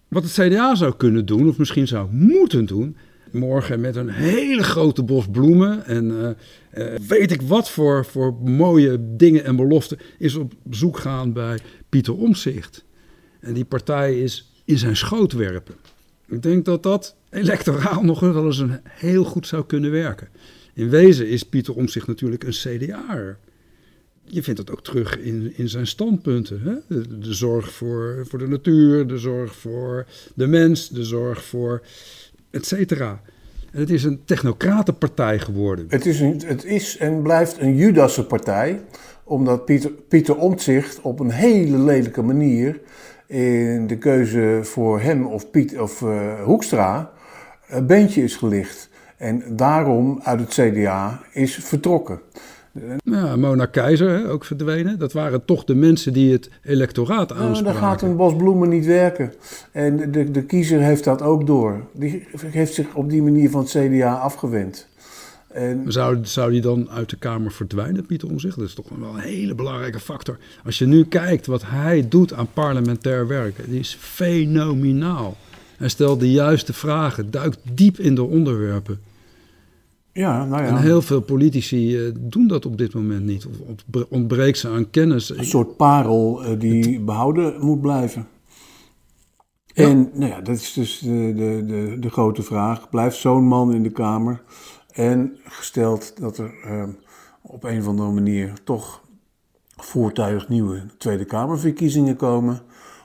Wat 0.08 0.22
het 0.22 0.32
CDA 0.32 0.74
zou 0.74 0.94
kunnen 0.96 1.26
doen, 1.26 1.48
of 1.48 1.58
misschien 1.58 1.86
zou 1.86 2.08
moeten 2.10 2.66
doen, 2.66 2.96
morgen 3.32 3.80
met 3.80 3.96
een 3.96 4.08
hele 4.08 4.62
grote 4.62 5.02
bos 5.02 5.28
bloemen 5.28 5.86
en 5.86 6.10
uh, 6.10 6.28
uh, 6.74 6.98
weet 6.98 7.30
ik 7.30 7.42
wat 7.42 7.70
voor, 7.70 8.04
voor 8.04 8.34
mooie 8.34 9.16
dingen 9.16 9.44
en 9.44 9.56
beloften, 9.56 9.98
is 10.18 10.34
op 10.34 10.52
zoek 10.70 10.98
gaan 10.98 11.32
bij 11.32 11.58
Pieter 11.88 12.16
Omzicht. 12.16 12.84
En 13.40 13.54
die 13.54 13.64
partij 13.64 14.20
is 14.20 14.52
in 14.64 14.78
zijn 14.78 14.96
schoot 14.96 15.32
werpen. 15.32 15.74
Ik 16.28 16.42
denk 16.42 16.64
dat 16.64 16.82
dat 16.82 17.16
electoraal 17.30 18.02
nog 18.02 18.20
wel 18.20 18.46
eens 18.46 18.58
een 18.58 18.80
heel 18.84 19.24
goed 19.24 19.46
zou 19.46 19.66
kunnen 19.66 19.90
werken. 19.90 20.28
In 20.74 20.88
wezen 20.88 21.28
is 21.28 21.42
Pieter 21.42 21.74
Omzicht 21.74 22.06
natuurlijk 22.06 22.44
een 22.44 22.50
CDA'er. 22.50 23.38
Je 24.24 24.42
vindt 24.42 24.66
dat 24.66 24.70
ook 24.70 24.84
terug 24.84 25.18
in, 25.18 25.52
in 25.56 25.68
zijn 25.68 25.86
standpunten. 25.86 26.60
Hè? 26.60 26.74
De, 26.88 27.18
de, 27.18 27.34
zorg 27.34 27.72
voor, 27.72 28.26
voor 28.28 28.38
de 28.38 28.48
natuur, 28.48 29.06
de 29.06 29.18
zorg 29.18 29.54
voor 29.54 30.06
de 30.34 30.46
mens, 30.46 30.88
de 30.88 31.04
zorg 31.04 31.44
voor 31.44 31.82
et 32.50 32.66
cetera. 32.66 33.20
En 33.72 33.80
het 33.80 33.90
is 33.90 34.04
een 34.04 34.20
technocratenpartij 34.24 35.38
geworden. 35.38 35.86
Het 35.88 36.06
is, 36.06 36.20
een, 36.20 36.42
het 36.46 36.64
is 36.64 36.96
en 36.96 37.22
blijft 37.22 37.58
een 37.60 37.76
Judasse 37.76 38.26
partij, 38.26 38.80
omdat 39.24 39.64
Pieter, 39.64 39.90
Pieter 39.90 40.36
Omtzigt 40.36 41.00
op 41.00 41.20
een 41.20 41.30
hele 41.30 41.78
lelijke 41.78 42.22
manier 42.22 42.80
in 43.26 43.86
de 43.86 43.98
keuze 43.98 44.60
voor 44.62 45.00
hem 45.00 45.26
of, 45.26 45.50
Piet, 45.50 45.78
of 45.78 46.00
uh, 46.00 46.42
Hoekstra 46.42 47.10
een 47.68 47.86
beentje 47.86 48.22
is 48.22 48.36
gelicht. 48.36 48.88
En 49.16 49.42
daarom 49.56 50.20
uit 50.22 50.40
het 50.40 50.48
CDA 50.48 51.20
is 51.32 51.54
vertrokken. 51.54 52.20
Ja, 53.04 53.37
Mona 53.37 53.66
Keizer, 53.66 54.28
ook 54.28 54.44
verdwenen. 54.44 54.98
Dat 54.98 55.12
waren 55.12 55.44
toch 55.44 55.64
de 55.64 55.74
mensen 55.74 56.12
die 56.12 56.33
het 56.33 56.50
electoraat 56.62 57.28
Nou, 57.28 57.40
aanspraken. 57.40 57.80
dan 57.80 57.88
gaat 57.90 58.02
een 58.02 58.16
bos 58.16 58.37
bloemen 58.37 58.68
niet 58.68 58.87
werken. 58.87 59.33
En 59.72 60.11
de, 60.12 60.30
de 60.30 60.42
kiezer 60.42 60.80
heeft 60.80 61.04
dat 61.04 61.22
ook 61.22 61.46
door. 61.46 61.80
Die 61.92 62.26
heeft 62.46 62.74
zich 62.74 62.94
op 62.94 63.11
die 63.11 63.22
manier 63.22 63.50
van 63.50 63.61
het 63.61 63.70
CDA 63.70 64.14
afgewend. 64.14 64.88
En 65.48 65.85
Zou, 65.92 66.18
zou 66.22 66.50
die 66.50 66.61
dan 66.61 66.90
uit 66.90 67.11
de 67.11 67.16
Kamer 67.16 67.52
verdwijnen, 67.52 68.06
Pieter 68.06 68.28
Omzicht? 68.28 68.59
Dat 68.59 68.66
is 68.68 68.74
toch 68.74 68.88
wel 68.98 69.14
een 69.14 69.20
hele 69.20 69.54
belangrijke 69.54 70.00
factor. 70.00 70.38
Als 70.64 70.78
je 70.78 70.87
nu 70.87 71.04
kijkt 71.04 71.46
wat 71.46 71.62
hij 71.66 72.06
doet 72.09 72.33
aan 72.33 72.48
parlementair 72.54 73.26
werk, 73.26 73.56
die 73.68 73.78
is 73.78 73.96
fenomenaal. 74.00 75.37
Hij 75.76 75.88
stelt 75.88 76.20
de 76.20 76.30
juiste 76.30 76.72
vragen, 76.72 77.30
duikt 77.30 77.59
diep 77.72 77.98
in 77.98 78.14
de 78.14 78.22
onderwerpen. 78.22 79.00
Ja, 80.12 80.44
nou 80.44 80.62
ja, 80.62 80.68
En 80.68 80.77
heel 80.77 81.03
veel 81.03 81.20
politici 81.20 81.96
eh, 82.07 82.12
doen 82.18 82.46
dat 82.46 82.66
op 82.66 82.79
dit 82.79 82.94
moment 82.94 83.25
niet. 83.25 83.46
Of 83.46 83.61
ontbre- 83.61 84.07
ontbreekt 84.09 84.59
ze 84.59 84.68
aan 84.68 84.90
kennis. 84.90 85.29
een 85.38 85.44
soort 85.44 85.77
parel 85.77 86.44
eh, 86.44 86.59
die 86.61 87.01
behouden 87.01 87.64
moet 87.64 87.81
blijven. 87.81 88.29
En 89.75 90.11
nou 90.14 90.31
ja, 90.31 90.40
dat 90.40 90.57
is 90.57 90.73
dus 90.73 90.99
de, 90.99 91.33
de, 91.37 91.64
de, 91.66 91.96
de 92.01 92.11
grote 92.11 92.42
vraag. 92.42 92.90
Blijft 92.90 93.16
zo'n 93.16 93.44
man 93.44 93.75
in 93.75 93.83
de 93.83 93.90
Kamer? 93.90 94.42
En 94.90 95.37
gesteld 95.44 96.20
dat 96.20 96.38
er 96.38 96.55
eh, 96.64 96.85
op 97.42 97.64
een 97.64 97.79
of 97.81 97.87
andere 97.87 98.11
manier 98.11 98.53
toch 98.64 99.03
voortijdig 99.77 100.49
nieuwe 100.49 100.83
Tweede 100.99 101.25
Kamerverkiezingen 101.25 102.16
komen, 102.16 102.61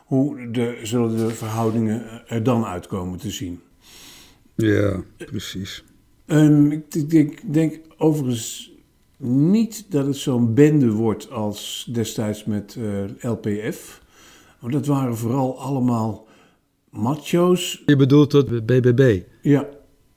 hoe 0.05 0.51
de, 0.51 0.79
zullen 0.83 1.17
de 1.17 1.29
verhoudingen 1.29 2.27
er 2.27 2.43
dan 2.43 2.65
uitkomen 2.65 3.19
te 3.19 3.29
zien? 3.31 3.59
Ja, 4.55 5.01
precies. 5.17 5.83
En 6.25 6.71
ik, 6.71 6.95
ik 6.95 7.09
denk, 7.09 7.31
ik 7.31 7.53
denk 7.53 7.79
overigens 7.97 8.71
niet 9.17 9.85
dat 9.89 10.05
het 10.05 10.15
zo'n 10.15 10.53
bende 10.53 10.91
wordt 10.91 11.31
als 11.31 11.87
destijds 11.91 12.45
met 12.45 12.77
eh, 12.79 13.31
LPF. 13.31 14.01
Want 14.59 14.73
dat 14.73 14.85
waren 14.85 15.17
vooral 15.17 15.59
allemaal 15.59 16.27
macho's. 16.89 17.83
Je 17.85 17.95
bedoelt 17.95 18.31
dat 18.31 18.65
BBB? 18.65 19.21
Ja, 19.41 19.69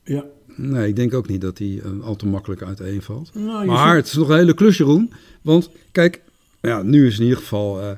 ja. 0.05 0.25
Nee, 0.57 0.89
ik 0.89 0.97
denk 0.97 1.15
ook 1.15 1.29
niet 1.29 1.41
dat 1.41 1.57
die 1.57 1.83
eh, 1.83 2.01
al 2.01 2.17
te 2.17 2.27
makkelijk 2.27 2.63
uiteenvalt. 2.63 3.35
Nou, 3.35 3.67
Maar 3.67 3.97
het 3.97 4.07
is 4.07 4.15
nog 4.15 4.29
een 4.29 4.37
hele 4.37 4.55
klus, 4.55 4.77
Jeroen. 4.77 5.13
Want 5.43 5.71
kijk, 5.93 6.23
ja, 6.61 6.83
nu 6.83 7.07
is 7.07 7.19
in 7.19 7.25
ieder 7.25 7.39
geval 7.39 7.81
eh, 7.81 7.91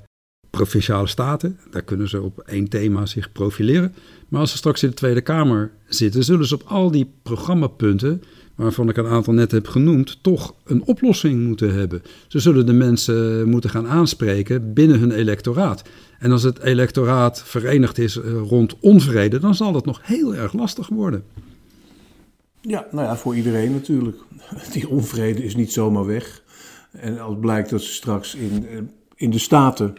provinciale 0.50 1.06
staten. 1.06 1.58
Daar 1.70 1.82
kunnen 1.82 2.08
ze 2.08 2.20
op 2.20 2.38
één 2.38 2.68
thema 2.68 3.06
zich 3.06 3.32
profileren. 3.32 3.94
Maar 4.28 4.40
als 4.40 4.50
ze 4.50 4.56
straks 4.56 4.82
in 4.82 4.88
de 4.88 4.94
Tweede 4.94 5.20
Kamer 5.20 5.70
zitten, 5.86 6.24
zullen 6.24 6.46
ze 6.46 6.54
op 6.54 6.62
al 6.66 6.90
die 6.90 7.12
programmapunten, 7.22 8.22
waarvan 8.54 8.88
ik 8.88 8.96
een 8.96 9.06
aantal 9.06 9.32
net 9.32 9.50
heb 9.50 9.66
genoemd, 9.66 10.18
toch 10.22 10.54
een 10.64 10.82
oplossing 10.84 11.46
moeten 11.46 11.74
hebben. 11.74 12.02
Ze 12.28 12.38
zullen 12.38 12.66
de 12.66 12.72
mensen 12.72 13.48
moeten 13.48 13.70
gaan 13.70 13.88
aanspreken 13.88 14.72
binnen 14.72 14.98
hun 14.98 15.12
electoraat. 15.12 15.82
En 16.18 16.32
als 16.32 16.42
het 16.42 16.58
electoraat 16.58 17.42
verenigd 17.42 17.98
is 17.98 18.16
eh, 18.16 18.32
rond 18.32 18.76
onvrede, 18.80 19.38
dan 19.38 19.54
zal 19.54 19.72
dat 19.72 19.84
nog 19.84 20.00
heel 20.02 20.34
erg 20.34 20.52
lastig 20.52 20.88
worden. 20.88 21.24
Ja, 22.60 22.86
nou 22.90 23.06
ja, 23.06 23.16
voor 23.16 23.36
iedereen 23.36 23.72
natuurlijk. 23.72 24.16
Die 24.72 24.88
onvrede 24.88 25.44
is 25.44 25.56
niet 25.56 25.72
zomaar 25.72 26.06
weg. 26.06 26.42
En 26.90 27.18
als 27.18 27.36
blijkt 27.40 27.70
dat 27.70 27.82
ze 27.82 27.92
straks 27.92 28.34
in, 28.34 28.66
eh, 28.66 28.78
in 29.14 29.30
de 29.30 29.38
Staten 29.38 29.94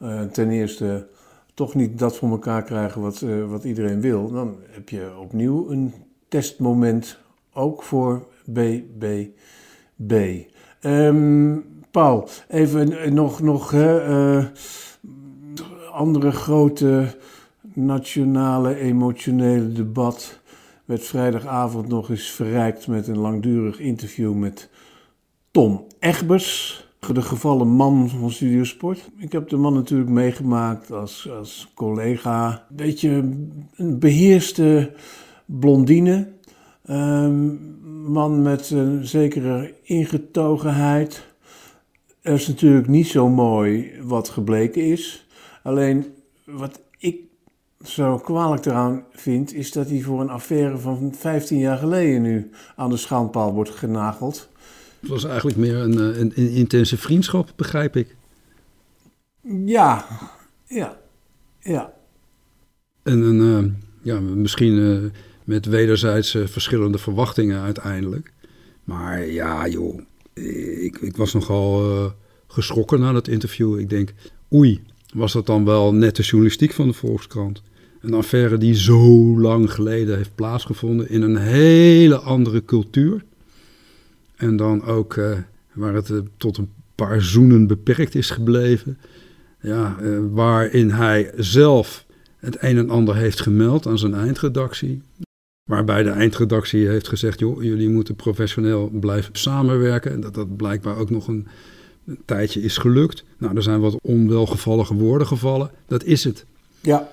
eh, 0.00 0.22
ten 0.22 0.50
eerste 0.50 1.08
toch 1.54 1.74
niet 1.74 1.98
dat 1.98 2.16
voor 2.16 2.30
elkaar 2.30 2.62
krijgen 2.62 3.00
wat, 3.00 3.22
eh, 3.22 3.44
wat 3.50 3.64
iedereen 3.64 4.00
wil, 4.00 4.30
dan 4.30 4.56
heb 4.70 4.88
je 4.88 5.12
opnieuw 5.20 5.70
een 5.70 5.94
testmoment 6.28 7.18
ook 7.52 7.82
voor 7.82 8.26
BBB. 8.44 10.42
Ehm, 10.80 11.56
Paul, 11.90 12.28
even 12.48 13.02
eh, 13.02 13.10
nog, 13.10 13.40
nog 13.40 13.74
andere 15.92 16.30
grote 16.30 17.16
nationale 17.74 18.76
emotionele 18.76 19.72
debat. 19.72 20.40
Werd 20.84 21.04
vrijdagavond 21.04 21.88
nog 21.88 22.10
eens 22.10 22.30
verrijkt 22.30 22.86
met 22.86 23.08
een 23.08 23.18
langdurig 23.18 23.78
interview 23.78 24.34
met 24.34 24.70
Tom 25.50 25.86
Egbers, 25.98 26.84
de 27.08 27.22
gevallen 27.22 27.68
man 27.68 28.08
van 28.08 28.30
Studiosport. 28.30 29.10
Ik 29.16 29.32
heb 29.32 29.48
de 29.48 29.56
man 29.56 29.74
natuurlijk 29.74 30.10
meegemaakt 30.10 30.92
als, 30.92 31.30
als 31.30 31.72
collega. 31.74 32.66
Beetje 32.68 33.10
een 33.76 33.98
beheerste 33.98 34.92
blondine. 35.46 36.28
Ehm, 36.84 37.54
man 38.12 38.42
met 38.42 38.70
een 38.70 39.06
zekere 39.06 39.74
ingetogenheid. 39.82 41.26
Er 42.20 42.32
is 42.32 42.48
natuurlijk 42.48 42.88
niet 42.88 43.06
zo 43.06 43.28
mooi 43.28 43.92
wat 44.02 44.28
gebleken 44.28 44.82
is. 44.82 45.26
Alleen 45.62 46.06
wat 46.44 46.80
ik 46.98 47.20
zo 47.82 48.18
kwalijk 48.18 48.66
eraan 48.66 49.04
vind, 49.12 49.54
is 49.54 49.72
dat 49.72 49.88
hij 49.88 50.00
voor 50.00 50.20
een 50.20 50.30
affaire 50.30 50.78
van 50.78 51.12
15 51.16 51.58
jaar 51.58 51.78
geleden 51.78 52.22
nu 52.22 52.50
aan 52.76 52.90
de 52.90 52.96
schandpaal 52.96 53.52
wordt 53.52 53.70
genageld. 53.70 54.48
Het 55.00 55.08
was 55.08 55.24
eigenlijk 55.24 55.56
meer 55.56 55.76
een, 55.76 55.98
eh, 55.98 56.18
een, 56.18 56.32
een 56.34 56.50
intense 56.50 56.96
vriendschap, 56.96 57.52
begrijp 57.56 57.96
ik. 57.96 58.16
Ja, 59.64 60.06
ja, 60.66 61.00
ja. 61.60 61.92
En 63.02 63.20
een, 63.20 63.64
eh, 63.64 63.72
ja, 64.02 64.20
misschien 64.20 64.78
eh, 64.78 65.20
met 65.44 65.66
wederzijds 65.66 66.30
verschillende 66.44 66.98
verwachtingen 66.98 67.60
uiteindelijk. 67.60 68.32
Maar 68.84 69.26
ja, 69.26 69.68
joh, 69.68 70.00
ik, 70.82 70.98
ik 71.00 71.16
was 71.16 71.32
nogal 71.32 72.12
geschrokken 72.46 73.00
na 73.00 73.12
dat 73.12 73.28
interview. 73.28 73.78
Ik 73.78 73.88
denk, 73.88 74.12
oei, 74.52 74.82
was 75.14 75.32
dat 75.32 75.46
dan 75.46 75.64
wel 75.64 75.94
nette 75.94 76.22
journalistiek 76.22 76.72
van 76.72 76.86
de 76.86 76.92
Volkskrant? 76.92 77.62
Een 78.00 78.14
affaire 78.14 78.58
die 78.58 78.74
zo 78.74 79.40
lang 79.40 79.72
geleden 79.72 80.16
heeft 80.16 80.34
plaatsgevonden 80.34 81.10
in 81.10 81.22
een 81.22 81.36
hele 81.36 82.16
andere 82.16 82.64
cultuur. 82.64 83.24
En 84.40 84.56
dan 84.56 84.84
ook 84.84 85.16
eh, 85.16 85.38
waar 85.72 85.94
het 85.94 86.10
eh, 86.10 86.18
tot 86.36 86.56
een 86.56 86.70
paar 86.94 87.22
zoenen 87.22 87.66
beperkt 87.66 88.14
is 88.14 88.30
gebleven. 88.30 88.98
Ja, 89.60 89.96
eh, 90.00 90.18
waarin 90.30 90.90
hij 90.90 91.32
zelf 91.36 92.06
het 92.36 92.56
een 92.62 92.76
en 92.76 92.90
ander 92.90 93.16
heeft 93.16 93.40
gemeld 93.40 93.86
aan 93.86 93.98
zijn 93.98 94.14
eindredactie. 94.14 95.02
Waarbij 95.70 96.02
de 96.02 96.10
eindredactie 96.10 96.88
heeft 96.88 97.08
gezegd: 97.08 97.38
joh, 97.38 97.62
jullie 97.62 97.88
moeten 97.88 98.16
professioneel 98.16 98.88
blijven 98.88 99.36
samenwerken. 99.36 100.12
En 100.12 100.20
dat 100.20 100.34
dat 100.34 100.56
blijkbaar 100.56 100.96
ook 100.96 101.10
nog 101.10 101.28
een, 101.28 101.46
een 102.06 102.22
tijdje 102.24 102.62
is 102.62 102.76
gelukt. 102.76 103.24
Nou, 103.38 103.56
er 103.56 103.62
zijn 103.62 103.80
wat 103.80 103.96
onwelgevallige 104.02 104.94
woorden 104.94 105.26
gevallen. 105.26 105.70
Dat 105.86 106.04
is 106.04 106.24
het. 106.24 106.46
Ja, 106.80 107.08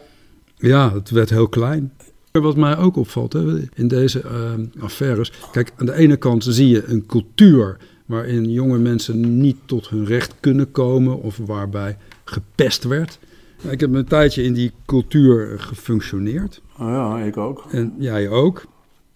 Ja, 0.56 0.94
het 0.94 1.10
werd 1.10 1.30
heel 1.30 1.48
klein. 1.48 1.94
Wat 2.32 2.56
mij 2.56 2.78
ook 2.78 2.96
opvalt 2.96 3.34
hè, 3.34 3.60
in 3.76 3.88
deze 3.88 4.22
eh, 4.22 4.54
affaires. 4.84 5.32
Kijk, 5.52 5.72
aan 5.78 5.86
de 5.86 5.94
ene 5.94 6.18
kant 6.18 6.44
zie 6.44 6.68
je 6.68 6.84
een 6.86 7.06
cultuur 7.06 7.78
waarin 8.06 8.52
jonge 8.52 8.78
mensen 8.78 9.40
niet 9.40 9.58
tot 9.66 9.90
hun 9.90 10.06
recht 10.06 10.34
kunnen 10.40 10.72
komen 10.72 11.22
of 11.22 11.38
waarbij 11.38 11.98
gepest 12.26 12.84
werd. 12.84 13.20
Ja, 13.62 13.70
ik 13.72 13.80
heb 13.80 13.94
een 13.94 14.06
tijdje 14.06 14.44
in 14.44 14.54
die 14.54 14.72
cultuur 14.86 15.60
gefunctioneerd. 15.60 16.62
oh 16.80 16.88
ja, 16.88 17.20
ik 17.20 17.38
ook. 17.38 17.66
En 17.72 17.94
jij 17.98 18.30
ook. 18.30 18.66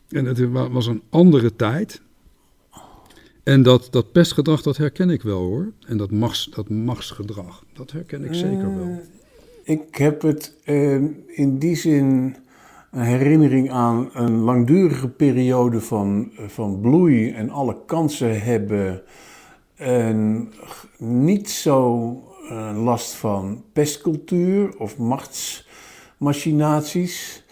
En 0.09 0.25
het 0.25 0.49
wa- 0.51 0.69
was 0.69 0.87
een 0.87 1.01
andere 1.09 1.55
tijd. 1.55 2.01
En 3.43 3.63
dat, 3.63 3.87
dat 3.91 4.11
pestgedrag, 4.11 4.61
dat 4.61 4.77
herken 4.77 5.09
ik 5.09 5.21
wel 5.21 5.39
hoor. 5.39 5.71
En 5.87 5.97
dat, 5.97 6.11
machts, 6.11 6.49
dat 6.55 6.69
machtsgedrag, 6.69 7.63
dat 7.73 7.91
herken 7.91 8.23
ik 8.23 8.33
zeker 8.33 8.75
wel. 8.75 8.87
Eh, 9.63 9.73
Ik 9.73 9.95
heb 9.95 10.21
het 10.21 10.53
eh, 10.63 10.93
in 11.27 11.57
die 11.59 11.75
zin 11.75 12.35
een 12.91 13.01
herinnering 13.01 13.71
aan 13.71 14.09
een 14.13 14.37
langdurige 14.37 15.09
periode 15.09 15.81
van, 15.81 16.31
van 16.47 16.79
bloei 16.79 17.31
en 17.31 17.49
alle 17.49 17.77
kansen 17.85 18.41
hebben. 18.41 19.01
En 19.75 20.49
niet 20.97 21.49
zo 21.49 22.13
eh, 22.49 22.83
last 22.83 23.13
van 23.13 23.63
pestcultuur 23.73 24.77
of 24.77 24.97
machtsmachinaties. 24.97 27.45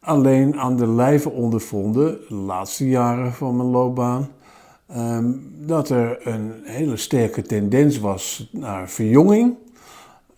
Alleen 0.00 0.58
aan 0.58 0.76
de 0.76 0.88
lijve 0.88 1.30
ondervonden, 1.30 2.18
de 2.28 2.34
laatste 2.34 2.88
jaren 2.88 3.32
van 3.32 3.56
mijn 3.56 3.68
loopbaan, 3.68 4.28
ehm, 4.86 5.32
dat 5.66 5.88
er 5.88 6.26
een 6.26 6.52
hele 6.64 6.96
sterke 6.96 7.42
tendens 7.42 7.98
was 7.98 8.48
naar 8.52 8.88
verjonging. 8.88 9.56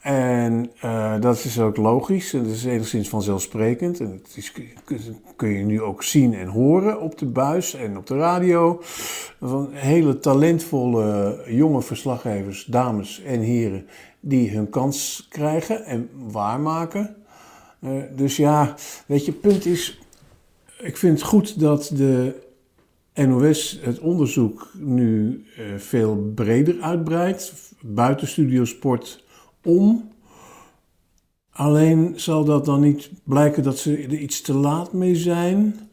En 0.06 0.70
eh, 0.80 1.20
dat 1.20 1.44
is 1.44 1.60
ook 1.60 1.76
logisch 1.76 2.32
en 2.32 2.42
dat 2.42 2.52
is 2.52 2.64
enigszins 2.64 3.08
vanzelfsprekend. 3.08 4.00
En 4.00 4.10
dat 4.22 4.36
is, 4.36 4.52
kun- 5.36 5.48
je 5.48 5.64
nu 5.64 5.82
ook 5.82 6.02
zien 6.02 6.34
en 6.34 6.46
horen 6.46 7.00
op 7.00 7.18
de 7.18 7.26
buis 7.26 7.74
en 7.74 7.96
op 7.96 8.06
de 8.06 8.16
radio. 8.16 8.80
Van 9.40 9.68
hele 9.72 10.18
talentvolle 10.18 11.38
jonge 11.48 11.82
verslaggevers, 11.82 12.64
dames 12.64 13.22
en 13.22 13.40
heren, 13.40 13.86
die 14.20 14.50
hun 14.50 14.70
kans 14.70 15.26
krijgen 15.30 15.84
en 15.84 16.08
waarmaken. 16.30 17.16
Eh, 17.80 17.90
dus 18.16 18.36
ja, 18.36 18.74
weet 19.06 19.24
je, 19.24 19.32
punt 19.32 19.66
is, 19.66 20.00
ik 20.78 20.96
vind 20.96 21.18
het 21.18 21.28
goed 21.28 21.60
dat 21.60 21.90
de 21.94 22.34
NOS 23.14 23.80
het 23.82 23.98
onderzoek 23.98 24.70
nu 24.78 25.44
uh, 25.58 25.64
veel 25.76 26.32
breder 26.34 26.80
uitbreidt, 26.80 27.52
buiten 27.80 28.28
studiosport 28.28 29.24
Alleen 31.50 32.12
zal 32.16 32.44
dat 32.44 32.64
dan 32.64 32.80
niet 32.80 33.10
blijken 33.24 33.62
dat 33.62 33.78
ze 33.78 33.96
er 33.96 34.14
iets 34.14 34.40
te 34.40 34.54
laat 34.54 34.92
mee 34.92 35.16
zijn? 35.16 35.88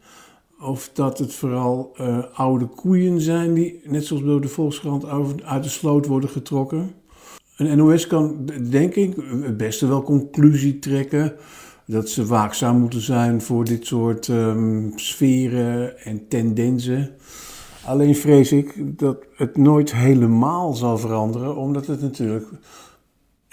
Of 0.60 0.90
dat 0.92 1.18
het 1.18 1.34
vooral 1.34 1.94
uh, 2.00 2.18
oude 2.34 2.66
koeien 2.66 3.20
zijn 3.20 3.54
die, 3.54 3.80
net 3.84 4.04
zoals 4.04 4.22
door 4.22 4.40
de 4.40 4.48
Volkskrant, 4.48 5.04
uit 5.44 5.62
de 5.62 5.68
sloot 5.68 6.06
worden 6.06 6.30
getrokken? 6.30 6.94
Een 7.56 7.76
NOS 7.76 8.06
kan, 8.06 8.50
denk 8.70 8.94
ik, 8.94 9.14
het 9.42 9.56
beste 9.56 9.86
wel 9.86 10.02
conclusie 10.02 10.78
trekken 10.78 11.32
dat 11.86 12.08
ze 12.08 12.26
waakzaam 12.26 12.78
moeten 12.78 13.00
zijn 13.00 13.42
voor 13.42 13.64
dit 13.64 13.86
soort 13.86 14.28
um, 14.28 14.92
sferen 14.96 15.98
en 15.98 16.28
tendensen. 16.28 17.10
Alleen 17.84 18.16
vrees 18.16 18.52
ik 18.52 18.98
dat 18.98 19.16
het 19.36 19.56
nooit 19.56 19.94
helemaal 19.94 20.74
zal 20.74 20.98
veranderen, 20.98 21.56
omdat 21.56 21.86
het 21.86 22.00
natuurlijk 22.00 22.46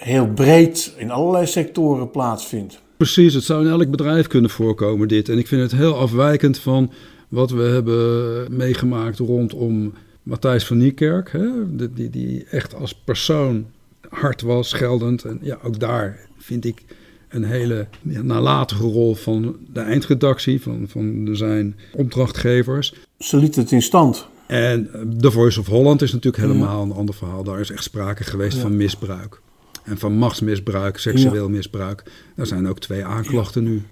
heel 0.02 0.26
breed 0.26 0.94
in 0.96 1.10
allerlei 1.10 1.46
sectoren 1.46 2.10
plaatsvindt. 2.10 2.80
Precies, 2.96 3.34
het 3.34 3.44
zou 3.44 3.64
in 3.64 3.70
elk 3.70 3.90
bedrijf 3.90 4.26
kunnen 4.26 4.50
voorkomen 4.50 5.08
dit. 5.08 5.28
En 5.28 5.38
ik 5.38 5.46
vind 5.46 5.62
het 5.62 5.80
heel 5.80 5.96
afwijkend 5.96 6.58
van 6.58 6.92
wat 7.28 7.50
we 7.50 7.62
hebben 7.62 8.56
meegemaakt 8.56 9.18
rondom 9.18 9.92
Matthijs 10.22 10.66
van 10.66 10.76
Niekerk. 10.76 11.32
Hè? 11.32 11.76
Die, 11.94 12.10
die 12.10 12.44
echt 12.50 12.74
als 12.74 12.94
persoon 12.94 13.66
hard 14.08 14.42
was, 14.42 14.68
scheldend. 14.68 15.24
En 15.24 15.38
ja, 15.42 15.58
ook 15.62 15.78
daar 15.78 16.18
vind 16.38 16.64
ik 16.64 16.82
een 17.28 17.44
hele 17.44 17.86
nalatige 18.02 18.86
rol 18.86 19.14
van 19.14 19.56
de 19.72 19.80
eindredactie, 19.80 20.62
van, 20.62 20.84
van 20.88 21.28
zijn 21.32 21.76
opdrachtgevers. 21.92 22.94
Ze 23.18 23.36
liet 23.36 23.56
het 23.56 23.72
in 23.72 23.82
stand. 23.82 24.26
En 24.46 24.90
The 25.18 25.30
Voice 25.30 25.60
of 25.60 25.66
Holland 25.66 26.02
is 26.02 26.12
natuurlijk 26.12 26.42
helemaal 26.42 26.82
een 26.82 26.92
ander 26.92 27.14
verhaal. 27.14 27.44
Daar 27.44 27.60
is 27.60 27.70
echt 27.70 27.82
sprake 27.82 28.24
geweest 28.24 28.58
van 28.58 28.76
misbruik. 28.76 29.40
En 29.84 29.98
van 29.98 30.12
machtsmisbruik, 30.12 30.98
seksueel 30.98 31.48
misbruik. 31.48 32.02
Daar 32.36 32.46
zijn 32.46 32.68
ook 32.68 32.80
twee 32.80 33.04
aanklachten 33.04 33.62
nu. 33.62 33.82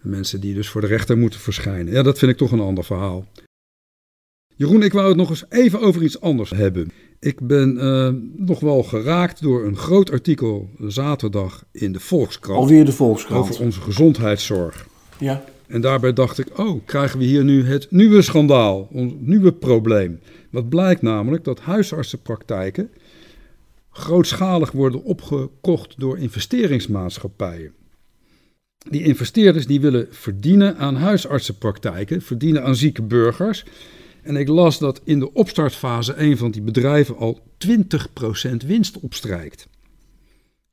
Mensen 0.00 0.40
die 0.40 0.54
dus 0.54 0.68
voor 0.68 0.80
de 0.80 0.86
rechter 0.86 1.18
moeten 1.18 1.40
verschijnen. 1.40 1.92
Ja, 1.92 2.02
dat 2.02 2.18
vind 2.18 2.32
ik 2.32 2.36
toch 2.36 2.52
een 2.52 2.60
ander 2.60 2.84
verhaal. 2.84 3.26
Jeroen, 4.56 4.82
ik 4.82 4.92
wou 4.92 5.08
het 5.08 5.16
nog 5.16 5.30
eens 5.30 5.44
even 5.48 5.80
over 5.80 6.02
iets 6.02 6.20
anders 6.20 6.50
hebben. 6.50 6.92
Ik 7.18 7.40
ben 7.40 7.76
uh, 7.76 8.10
nog 8.46 8.60
wel 8.60 8.82
geraakt 8.82 9.42
door 9.42 9.64
een 9.64 9.76
groot 9.76 10.10
artikel 10.10 10.68
zaterdag 10.78 11.64
in 11.72 11.92
de 11.92 12.00
Volkskrant. 12.00 12.58
Alweer 12.58 12.84
de 12.84 12.92
Volkskrant. 12.92 13.48
Over 13.48 13.60
onze 13.64 13.80
gezondheidszorg. 13.80 14.86
Ja. 15.18 15.44
En 15.66 15.80
daarbij 15.80 16.12
dacht 16.12 16.38
ik, 16.38 16.58
oh, 16.58 16.86
krijgen 16.86 17.18
we 17.18 17.24
hier 17.24 17.44
nu 17.44 17.64
het 17.64 17.86
nieuwe 17.90 18.22
schandaal, 18.22 18.88
ons 18.92 19.12
nieuwe 19.18 19.52
probleem. 19.52 20.20
Wat 20.50 20.68
blijkt 20.68 21.02
namelijk 21.02 21.44
dat 21.44 21.60
huisartsenpraktijken 21.60 22.90
grootschalig 24.00 24.72
worden 24.72 25.02
opgekocht 25.02 25.94
door 25.98 26.18
investeringsmaatschappijen. 26.18 27.72
Die 28.88 29.02
investeerders 29.02 29.66
die 29.66 29.80
willen 29.80 30.06
verdienen 30.10 30.76
aan 30.76 30.96
huisartsenpraktijken, 30.96 32.22
verdienen 32.22 32.64
aan 32.64 32.76
zieke 32.76 33.02
burgers. 33.02 33.64
En 34.22 34.36
ik 34.36 34.48
las 34.48 34.78
dat 34.78 35.00
in 35.04 35.18
de 35.18 35.32
opstartfase 35.32 36.14
een 36.16 36.36
van 36.36 36.50
die 36.50 36.62
bedrijven 36.62 37.16
al 37.16 37.40
20% 37.68 38.66
winst 38.66 39.00
opstrijkt. 39.00 39.68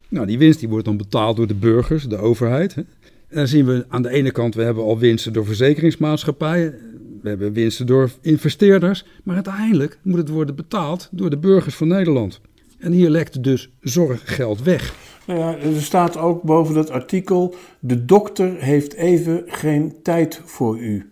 Nou, 0.10 0.28
die 0.28 0.38
winst 0.38 0.60
die 0.60 0.70
wordt 0.70 0.86
dan 0.86 0.98
betaald 0.98 1.36
door 1.36 1.48
de 1.48 1.56
burgers, 1.56 2.04
de 2.04 2.18
overheid. 2.18 2.76
En 2.76 2.86
dan 3.30 3.48
zien 3.48 3.66
we 3.66 3.86
aan 3.88 4.02
de 4.02 4.10
ene 4.10 4.32
kant, 4.32 4.56
we 4.56 4.62
hebben 4.62 4.84
al 4.84 5.00
winsten 5.00 5.34
door 5.34 5.46
verzekeringsmaatschappijen. 5.46 6.76
We 7.22 7.30
hebben 7.30 7.54
winsten 7.54 7.86
door 7.86 8.12
investeerders. 8.22 9.06
Maar 9.24 9.36
uiteindelijk 9.36 10.00
moet 10.02 10.18
het 10.18 10.30
worden 10.30 10.56
betaald 10.56 11.10
door 11.12 11.30
de 11.30 11.38
burgers 11.38 11.76
van 11.76 11.88
Nederland. 11.88 12.42
En 12.80 12.92
hier 12.92 13.10
lekt 13.10 13.44
dus 13.44 13.70
zorggeld 13.82 14.64
weg. 14.64 14.96
Nou 15.26 15.40
ja, 15.40 15.58
er 15.58 15.82
staat 15.82 16.18
ook 16.18 16.42
boven 16.42 16.74
dat 16.74 16.90
artikel: 16.90 17.56
de 17.80 18.06
dokter 18.06 18.56
heeft 18.58 18.94
even 18.94 19.44
geen 19.46 20.02
tijd 20.04 20.42
voor 20.46 20.80
u. 20.80 21.10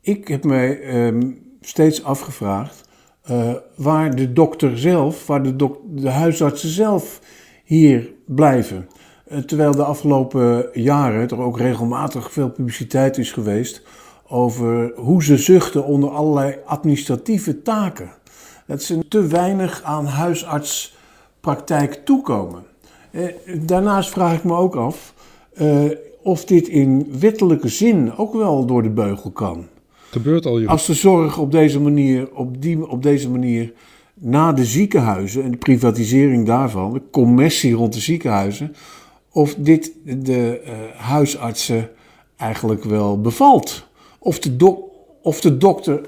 Ik 0.00 0.28
heb 0.28 0.44
mij 0.44 0.80
ehm, 0.80 1.30
steeds 1.60 2.04
afgevraagd 2.04 2.88
uh, 3.30 3.54
waar 3.76 4.16
de 4.16 4.32
dokter 4.32 4.78
zelf, 4.78 5.26
waar 5.26 5.42
de, 5.42 5.70
de 5.94 6.10
huisartsen 6.10 6.68
zelf 6.68 7.20
hier 7.64 8.10
blijven. 8.26 8.88
Uh, 9.28 9.38
terwijl 9.38 9.72
de 9.72 9.84
afgelopen 9.84 10.70
jaren 10.72 11.28
er 11.28 11.40
ook 11.40 11.58
regelmatig 11.58 12.32
veel 12.32 12.50
publiciteit 12.50 13.18
is 13.18 13.32
geweest 13.32 13.82
over 14.28 14.92
hoe 14.96 15.22
ze 15.22 15.36
zuchten 15.36 15.84
onder 15.84 16.10
allerlei 16.10 16.56
administratieve 16.64 17.62
taken. 17.62 18.10
Dat 18.68 18.82
ze 18.82 19.08
te 19.08 19.26
weinig 19.26 19.82
aan 19.82 20.06
huisartspraktijk 20.06 21.94
toekomen. 22.04 22.62
Uh, 23.10 23.26
daarnaast 23.60 24.10
vraag 24.10 24.36
ik 24.36 24.44
me 24.44 24.54
ook 24.54 24.76
af 24.76 25.14
of 26.22 26.44
dit 26.44 26.68
in 26.68 27.06
wettelijke 27.18 27.68
zin 27.68 28.16
ook 28.16 28.34
wel 28.34 28.66
door 28.66 28.82
de 28.82 28.90
beugel 28.90 29.30
kan. 29.30 29.66
Gebeurt 30.10 30.46
al, 30.46 30.66
Als 30.66 30.86
de 30.86 30.94
zorg 30.94 31.38
op 31.38 31.52
deze 31.52 31.80
manier, 31.80 32.28
op, 32.34 32.62
die, 32.62 32.88
op 32.88 33.02
deze 33.02 33.30
manier 33.30 33.72
na 34.14 34.52
de 34.52 34.64
ziekenhuizen 34.64 35.42
en 35.42 35.50
de 35.50 35.56
privatisering 35.56 36.46
daarvan, 36.46 36.92
de 36.92 37.02
commissie 37.10 37.74
rond 37.74 37.92
de 37.92 38.00
ziekenhuizen, 38.00 38.74
of 39.32 39.54
dit 39.54 39.92
de 40.04 40.60
uh, 40.64 40.72
huisartsen 40.96 41.90
eigenlijk 42.36 42.84
wel 42.84 43.20
bevalt. 43.20 43.86
Of 44.18 44.38
de, 44.38 44.56
do 44.56 44.90
of, 45.22 45.40
de 45.40 45.56
dokter, 45.56 46.00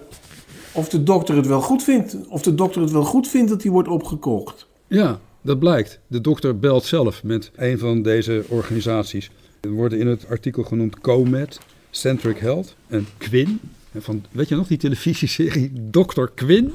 of 0.73 0.89
de 0.89 1.03
dokter 1.03 1.37
het 1.37 1.47
wel 1.47 1.61
goed 1.61 1.83
vindt. 1.83 2.17
Of 2.29 2.43
de 2.43 2.55
dokter 2.55 2.81
het 2.81 2.91
wel 2.91 3.05
goed 3.05 3.29
vindt 3.29 3.51
dat 3.51 3.63
hij 3.63 3.73
wordt 3.73 3.89
opgekocht. 3.89 4.67
Ja, 4.87 5.21
dat 5.41 5.59
blijkt. 5.59 5.99
De 6.07 6.21
dokter 6.21 6.59
belt 6.59 6.85
zelf 6.85 7.23
met 7.23 7.51
een 7.57 7.79
van 7.79 8.03
deze 8.03 8.45
organisaties. 8.49 9.31
Er 9.61 9.71
worden 9.71 9.99
in 9.99 10.07
het 10.07 10.29
artikel 10.29 10.63
genoemd 10.63 11.01
COMED, 11.01 11.61
Centric 11.91 12.39
Health 12.39 12.75
en 12.87 13.07
Quinn. 13.19 13.61
Van, 13.97 14.25
weet 14.31 14.49
je 14.49 14.57
nog, 14.57 14.67
die 14.67 14.79
televisieserie 14.79 15.73
Dr. 15.91 16.25
Quinn? 16.35 16.73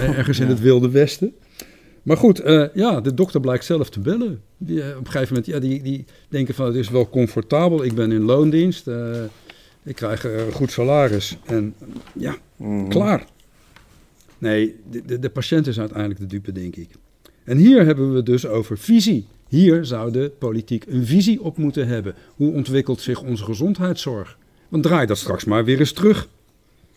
Ergens 0.00 0.38
in 0.38 0.48
het 0.54 0.60
Wilde 0.60 0.90
Westen. 0.90 1.34
Maar 2.02 2.16
goed, 2.16 2.44
uh, 2.44 2.64
ja, 2.74 3.00
de 3.00 3.14
dokter 3.14 3.40
blijkt 3.40 3.64
zelf 3.64 3.90
te 3.90 4.00
bellen. 4.00 4.42
Die, 4.56 4.76
uh, 4.76 4.88
op 4.88 5.06
een 5.06 5.10
gegeven 5.10 5.34
moment, 5.34 5.46
ja, 5.46 5.58
die, 5.58 5.82
die 5.82 6.04
denken 6.28 6.54
van 6.54 6.66
het 6.66 6.74
is 6.74 6.88
wel 6.88 7.08
comfortabel. 7.08 7.84
Ik 7.84 7.94
ben 7.94 8.12
in 8.12 8.22
loondienst. 8.22 8.86
Uh, 8.86 9.16
ik 9.82 9.96
krijg 9.96 10.24
een 10.24 10.52
goed 10.52 10.70
salaris. 10.70 11.36
En 11.44 11.74
ja, 12.12 12.36
mm. 12.56 12.88
klaar. 12.88 13.26
Nee, 14.38 14.76
de, 14.90 15.02
de, 15.06 15.18
de 15.18 15.30
patiënt 15.30 15.66
is 15.66 15.78
uiteindelijk 15.78 16.20
de 16.20 16.26
dupe, 16.26 16.52
denk 16.52 16.76
ik. 16.76 16.88
En 17.44 17.56
hier 17.56 17.84
hebben 17.84 18.14
we 18.14 18.22
dus 18.22 18.46
over 18.46 18.78
visie. 18.78 19.26
Hier 19.48 19.84
zou 19.84 20.12
de 20.12 20.32
politiek 20.38 20.84
een 20.86 21.06
visie 21.06 21.42
op 21.42 21.56
moeten 21.56 21.86
hebben. 21.86 22.14
Hoe 22.36 22.52
ontwikkelt 22.52 23.00
zich 23.00 23.22
onze 23.22 23.44
gezondheidszorg? 23.44 24.38
Want 24.68 24.82
draai 24.82 25.06
dat 25.06 25.18
straks 25.18 25.44
maar 25.44 25.64
weer 25.64 25.78
eens 25.78 25.92
terug. 25.92 26.28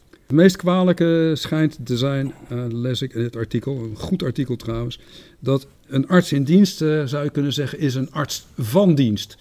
Het 0.10 0.32
meest 0.32 0.56
kwalijke 0.56 1.32
schijnt 1.34 1.78
te 1.84 1.98
zijn, 1.98 2.34
uh, 2.52 2.63
lees 2.69 3.02
ik 3.02 3.13
in 3.13 3.24
het 3.24 3.36
artikel, 3.36 3.78
een 3.84 3.96
goed 3.96 4.24
artikel 4.24 4.56
trouwens, 4.56 5.00
dat 5.39 5.67
een 5.88 6.08
arts 6.08 6.32
in 6.32 6.43
dienst, 6.43 6.82
uh, 6.82 7.06
zou 7.06 7.24
je 7.24 7.30
kunnen 7.30 7.54
zeggen, 7.54 7.80
is 7.80 7.96
een 7.96 8.12
arts 8.12 8.46
van 8.58 8.96
dienst. 8.96 9.38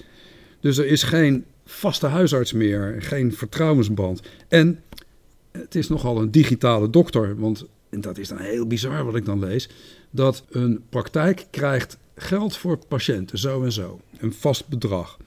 Dus 0.60 0.78
er 0.78 0.86
is 0.86 1.02
geen 1.02 1.44
vaste 1.64 2.06
huisarts 2.06 2.52
meer, 2.52 2.96
geen 2.98 3.32
vertrouwensband. 3.32 4.22
En 4.48 4.80
het 5.50 5.74
is 5.74 5.88
nogal 5.88 6.20
een 6.20 6.30
digitale 6.30 6.90
dokter, 6.90 7.36
want 7.38 7.66
en 7.92 8.00
dat 8.00 8.18
is 8.18 8.28
dan 8.28 8.38
heel 8.38 8.66
bizar 8.66 9.04
wat 9.04 9.16
ik 9.16 9.24
dan 9.24 9.38
lees, 9.38 9.68
dat 10.10 10.44
een 10.50 10.82
praktijk 10.88 11.46
krijgt 11.50 11.98
geld 12.14 12.56
voor 12.56 12.78
patiënten, 12.88 13.38
zo 13.38 13.62
en 13.62 13.72
zo, 13.72 14.00
een 14.18 14.32
vast 14.32 14.68
bedrag. 14.68 15.18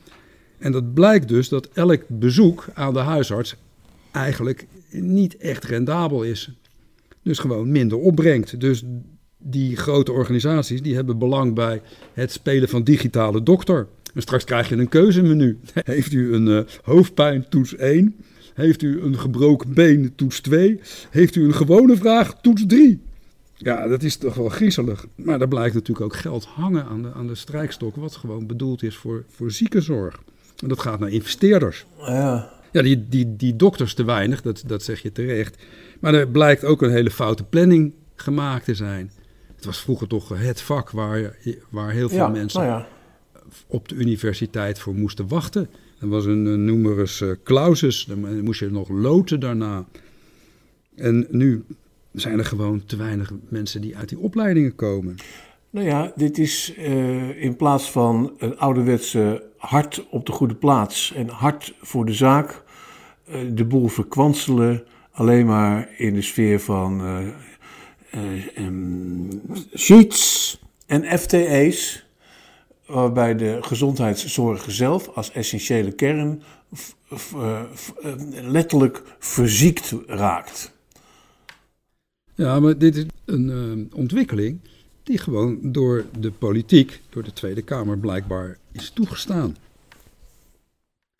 En 0.57 0.71
dat 0.71 0.93
blijkt 0.93 1.27
dus 1.27 1.49
dat 1.49 1.69
elk 1.73 2.03
bezoek 2.07 2.65
aan 2.73 2.93
de 2.93 2.99
huisarts 2.99 3.55
eigenlijk 4.11 4.67
niet 4.89 5.37
echt 5.37 5.63
rendabel 5.63 6.23
is. 6.23 6.49
Dus 7.21 7.39
gewoon 7.39 7.71
minder 7.71 7.97
opbrengt. 7.97 8.59
Dus 8.59 8.83
die 9.37 9.75
grote 9.75 10.11
organisaties 10.11 10.81
die 10.81 10.95
hebben 10.95 11.17
belang 11.17 11.53
bij 11.53 11.81
het 12.13 12.31
spelen 12.31 12.69
van 12.69 12.83
digitale 12.83 13.43
dokter. 13.43 13.87
En 14.15 14.21
straks 14.21 14.43
krijg 14.43 14.69
je 14.69 14.75
een 14.75 14.89
keuzemenu. 14.89 15.59
Heeft 15.73 16.13
u 16.13 16.33
een 16.33 16.47
uh, 16.47 16.59
hoofdpijn, 16.83 17.49
toets 17.49 17.75
1? 17.75 18.15
Heeft 18.53 18.81
u 18.81 19.01
een 19.01 19.19
gebroken 19.19 19.73
been, 19.73 20.13
toets 20.15 20.39
2? 20.39 20.79
Heeft 21.09 21.35
u 21.35 21.43
een 21.43 21.53
gewone 21.53 21.95
vraag, 21.97 22.41
toets 22.41 22.65
3? 22.67 23.01
Ja, 23.55 23.87
dat 23.87 24.03
is 24.03 24.17
toch 24.17 24.35
wel 24.35 24.49
griezelig. 24.49 25.05
Maar 25.15 25.39
daar 25.39 25.47
blijkt 25.47 25.73
natuurlijk 25.73 26.05
ook 26.05 26.15
geld 26.15 26.45
hangen 26.45 26.85
aan 26.85 27.01
de, 27.01 27.13
aan 27.13 27.27
de 27.27 27.35
strijkstok, 27.35 27.95
wat 27.95 28.15
gewoon 28.15 28.47
bedoeld 28.47 28.83
is 28.83 28.95
voor, 28.95 29.23
voor 29.29 29.51
ziekenzorg. 29.51 30.21
En 30.61 30.67
dat 30.67 30.79
gaat 30.79 30.99
naar 30.99 31.09
investeerders. 31.09 31.85
Ja. 31.97 32.53
Ja, 32.71 32.81
die, 32.81 33.05
die, 33.09 33.35
die 33.35 33.55
dokters 33.55 33.93
te 33.93 34.03
weinig, 34.03 34.41
dat, 34.41 34.63
dat 34.67 34.83
zeg 34.83 35.01
je 35.01 35.11
terecht. 35.11 35.63
Maar 35.99 36.13
er 36.13 36.27
blijkt 36.27 36.63
ook 36.63 36.81
een 36.81 36.91
hele 36.91 37.11
foute 37.11 37.43
planning 37.43 37.93
gemaakt 38.15 38.65
te 38.65 38.75
zijn. 38.75 39.11
Het 39.55 39.65
was 39.65 39.81
vroeger 39.81 40.07
toch 40.07 40.29
het 40.29 40.61
vak 40.61 40.89
waar, 40.89 41.37
waar 41.69 41.91
heel 41.91 42.09
veel 42.09 42.29
mensen 42.29 42.61
nou 42.61 42.71
ja. 42.71 42.87
Op 43.67 43.89
de 43.89 43.95
universiteit 43.95 44.79
voor 44.79 44.95
moesten 44.95 45.27
wachten. 45.27 45.69
Er 45.99 46.07
was 46.07 46.25
een, 46.25 46.45
een 46.45 46.65
numerus 46.65 47.23
clausus, 47.43 48.05
dan 48.05 48.43
moest 48.43 48.59
je 48.59 48.69
nog 48.69 48.89
loten 48.89 49.39
daarna. 49.39 49.85
En 50.95 51.27
nu 51.29 51.63
zijn 52.13 52.39
er 52.39 52.45
gewoon 52.45 52.85
te 52.85 52.95
weinig 52.95 53.31
mensen 53.49 53.81
die 53.81 53.97
uit 53.97 54.09
die 54.09 54.19
opleidingen 54.19 54.75
komen. 54.75 55.15
Nou 55.69 55.87
ja, 55.87 56.11
dit 56.15 56.37
is 56.37 56.73
uh, 56.77 57.43
in 57.43 57.55
plaats 57.55 57.91
van 57.91 58.33
een 58.37 58.57
ouderwetse 58.57 59.43
hart 59.57 60.07
op 60.09 60.25
de 60.25 60.31
goede 60.31 60.55
plaats 60.55 61.13
en 61.15 61.27
hart 61.27 61.75
voor 61.81 62.05
de 62.05 62.13
zaak, 62.13 62.63
uh, 63.29 63.35
de 63.53 63.65
boel 63.65 63.87
verkwanselen 63.87 64.83
alleen 65.11 65.45
maar 65.45 65.89
in 65.97 66.13
de 66.13 66.21
sfeer 66.21 66.59
van 66.59 67.01
uh, 67.01 68.27
sheets 69.75 70.59
en 70.85 71.19
FTE's, 71.19 72.04
waarbij 72.85 73.35
de 73.35 73.57
gezondheidszorg 73.61 74.65
zelf 74.67 75.07
als 75.07 75.31
essentiële 75.31 75.91
kern 75.91 76.41
letterlijk 78.31 79.03
verziekt 79.19 79.93
raakt. 80.07 80.73
Ja, 82.35 82.59
maar 82.59 82.77
dit 82.77 82.95
is 82.95 83.05
een 83.25 83.89
ontwikkeling 83.93 84.59
die 85.03 85.17
gewoon 85.17 85.59
door 85.61 86.05
de 86.19 86.31
politiek, 86.31 87.01
door 87.09 87.23
de 87.23 87.33
Tweede 87.33 87.61
Kamer 87.61 87.97
blijkbaar 87.97 88.57
is 88.71 88.89
toegestaan. 88.89 89.55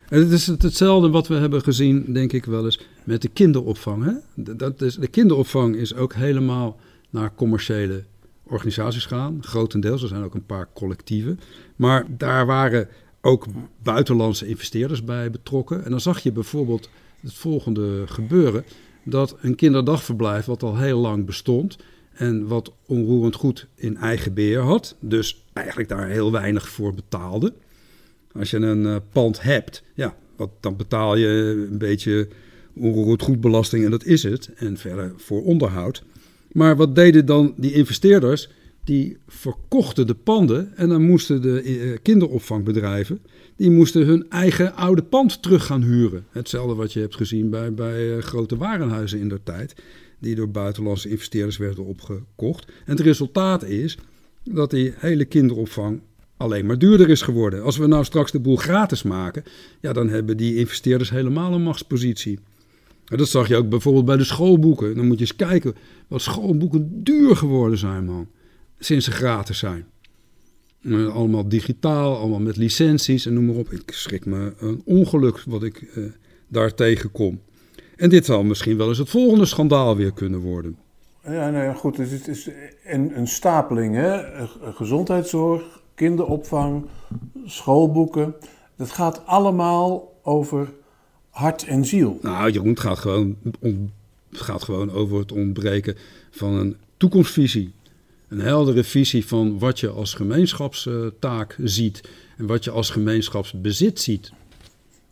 En 0.08 0.20
het 0.20 0.30
is 0.30 0.46
hetzelfde 0.46 1.10
wat 1.10 1.28
we 1.28 1.34
hebben 1.34 1.62
gezien, 1.62 2.12
denk 2.12 2.32
ik 2.32 2.44
wel 2.44 2.64
eens, 2.64 2.80
met 3.04 3.22
de 3.22 3.28
kinderopvang. 3.28 4.04
Hè? 4.04 4.12
Dat 4.54 4.82
is, 4.82 4.94
de 4.94 5.06
kinderopvang 5.06 5.76
is 5.76 5.94
ook 5.94 6.14
helemaal 6.14 6.76
naar 7.10 7.34
commerciële 7.34 8.04
organisaties 8.46 9.06
gaan. 9.06 9.38
Grotendeels, 9.42 10.02
er 10.02 10.08
zijn 10.08 10.22
ook 10.22 10.34
een 10.34 10.46
paar 10.46 10.68
collectieven. 10.74 11.40
Maar 11.76 12.04
daar 12.08 12.46
waren 12.46 12.88
ook 13.20 13.46
buitenlandse 13.82 14.46
investeerders 14.46 15.04
bij 15.04 15.30
betrokken. 15.30 15.84
En 15.84 15.90
dan 15.90 16.00
zag 16.00 16.20
je 16.20 16.32
bijvoorbeeld 16.32 16.90
het 17.20 17.34
volgende 17.34 18.06
gebeuren. 18.06 18.64
Dat 19.04 19.36
een 19.40 19.54
kinderdagverblijf, 19.54 20.44
wat 20.44 20.62
al 20.62 20.76
heel 20.76 20.98
lang 20.98 21.26
bestond, 21.26 21.76
en 22.12 22.46
wat 22.46 22.72
onroerend 22.86 23.34
goed 23.34 23.66
in 23.74 23.96
eigen 23.96 24.34
beheer 24.34 24.60
had. 24.60 24.96
Dus 25.00 25.44
eigenlijk 25.52 25.88
daar 25.88 26.08
heel 26.08 26.32
weinig 26.32 26.68
voor 26.68 26.94
betaalde. 26.94 27.52
Als 28.32 28.50
je 28.50 28.56
een 28.56 28.82
uh, 28.82 28.96
pand 29.12 29.42
hebt, 29.42 29.82
ja, 29.94 30.16
wat, 30.36 30.50
dan 30.60 30.76
betaal 30.76 31.16
je 31.16 31.28
een 31.70 31.78
beetje 31.78 32.28
onroerend 32.74 33.22
goed 33.22 33.40
belasting 33.40 33.84
en 33.84 33.90
dat 33.90 34.04
is 34.04 34.22
het. 34.22 34.50
En 34.56 34.76
verder 34.76 35.12
voor 35.16 35.42
onderhoud. 35.42 36.02
Maar 36.56 36.76
wat 36.76 36.94
deden 36.94 37.26
dan 37.26 37.54
die 37.56 37.72
investeerders? 37.72 38.48
Die 38.84 39.16
verkochten 39.26 40.06
de 40.06 40.14
panden 40.14 40.76
en 40.76 40.88
dan 40.88 41.02
moesten 41.02 41.42
de 41.42 41.62
uh, 41.64 41.96
kinderopvangbedrijven... 42.02 43.20
die 43.56 43.70
moesten 43.70 44.06
hun 44.06 44.30
eigen 44.30 44.74
oude 44.74 45.02
pand 45.02 45.42
terug 45.42 45.66
gaan 45.66 45.82
huren. 45.82 46.24
Hetzelfde 46.30 46.74
wat 46.74 46.92
je 46.92 47.00
hebt 47.00 47.14
gezien 47.14 47.50
bij, 47.50 47.74
bij 47.74 48.16
uh, 48.16 48.22
grote 48.22 48.56
warenhuizen 48.56 49.18
in 49.18 49.28
der 49.28 49.42
tijd 49.42 49.74
die 50.18 50.34
door 50.34 50.48
buitenlandse 50.48 51.08
investeerders 51.08 51.56
werden 51.56 51.84
opgekocht. 51.84 52.66
En 52.66 52.96
het 52.96 53.00
resultaat 53.00 53.64
is 53.64 53.98
dat 54.44 54.70
die 54.70 54.92
hele 54.96 55.24
kinderopvang 55.24 56.00
alleen 56.36 56.66
maar 56.66 56.78
duurder 56.78 57.08
is 57.08 57.22
geworden. 57.22 57.62
Als 57.62 57.76
we 57.76 57.86
nou 57.86 58.04
straks 58.04 58.32
de 58.32 58.40
boel 58.40 58.56
gratis 58.56 59.02
maken, 59.02 59.42
ja, 59.80 59.92
dan 59.92 60.08
hebben 60.08 60.36
die 60.36 60.56
investeerders 60.56 61.10
helemaal 61.10 61.52
een 61.52 61.62
machtspositie. 61.62 62.38
Dat 63.06 63.28
zag 63.28 63.48
je 63.48 63.56
ook 63.56 63.68
bijvoorbeeld 63.68 64.04
bij 64.04 64.16
de 64.16 64.24
schoolboeken. 64.24 64.94
Dan 64.96 65.06
moet 65.06 65.18
je 65.18 65.20
eens 65.20 65.36
kijken 65.36 65.74
wat 66.08 66.20
schoolboeken 66.20 67.04
duur 67.04 67.36
geworden 67.36 67.78
zijn, 67.78 68.04
man. 68.04 68.28
Sinds 68.78 69.04
ze 69.04 69.10
gratis 69.10 69.58
zijn. 69.58 69.86
Allemaal 71.12 71.48
digitaal, 71.48 72.16
allemaal 72.16 72.40
met 72.40 72.56
licenties 72.56 73.26
en 73.26 73.34
noem 73.34 73.46
maar 73.46 73.54
op. 73.54 73.72
Ik 73.72 73.90
schrik 73.90 74.26
me 74.26 74.54
een 74.58 74.82
ongeluk 74.84 75.42
wat 75.46 75.62
ik 75.62 75.82
uh, 75.96 76.04
daar 76.48 76.74
tegenkom. 76.74 77.40
En 77.96 78.08
dit 78.08 78.24
zal 78.24 78.42
misschien 78.42 78.76
wel 78.76 78.88
eens 78.88 78.98
het 78.98 79.10
volgende 79.10 79.44
schandaal 79.44 79.96
weer 79.96 80.12
kunnen 80.12 80.40
worden. 80.40 80.76
Ja, 81.24 81.50
nou 81.50 81.64
ja, 81.64 81.72
goed. 81.72 81.96
Het 81.96 82.28
is 82.28 82.50
een, 82.84 83.18
een 83.18 83.26
stapeling, 83.28 83.94
hè? 83.94 84.22
Gezondheidszorg, 84.74 85.82
kinderopvang, 85.94 86.86
schoolboeken. 87.44 88.34
Dat 88.76 88.90
gaat 88.90 89.26
allemaal 89.26 90.18
over 90.22 90.72
hart 91.36 91.64
en 91.64 91.84
ziel. 91.84 92.18
Nou, 92.22 92.50
Jeroen, 92.50 92.68
het 92.68 92.80
gaat 92.80 92.98
gewoon, 92.98 93.36
het 94.30 94.40
gaat 94.40 94.62
gewoon 94.62 94.90
over 94.90 95.18
het 95.18 95.32
ontbreken 95.32 95.96
van 96.30 96.54
een 96.54 96.76
toekomstvisie. 96.96 97.72
Een 98.28 98.40
heldere 98.40 98.84
visie 98.84 99.26
van 99.26 99.58
wat 99.58 99.80
je 99.80 99.88
als 99.88 100.14
gemeenschapstaak 100.14 101.56
ziet 101.62 102.08
en 102.36 102.46
wat 102.46 102.64
je 102.64 102.70
als 102.70 102.90
gemeenschapsbezit 102.90 104.00
ziet. 104.00 104.32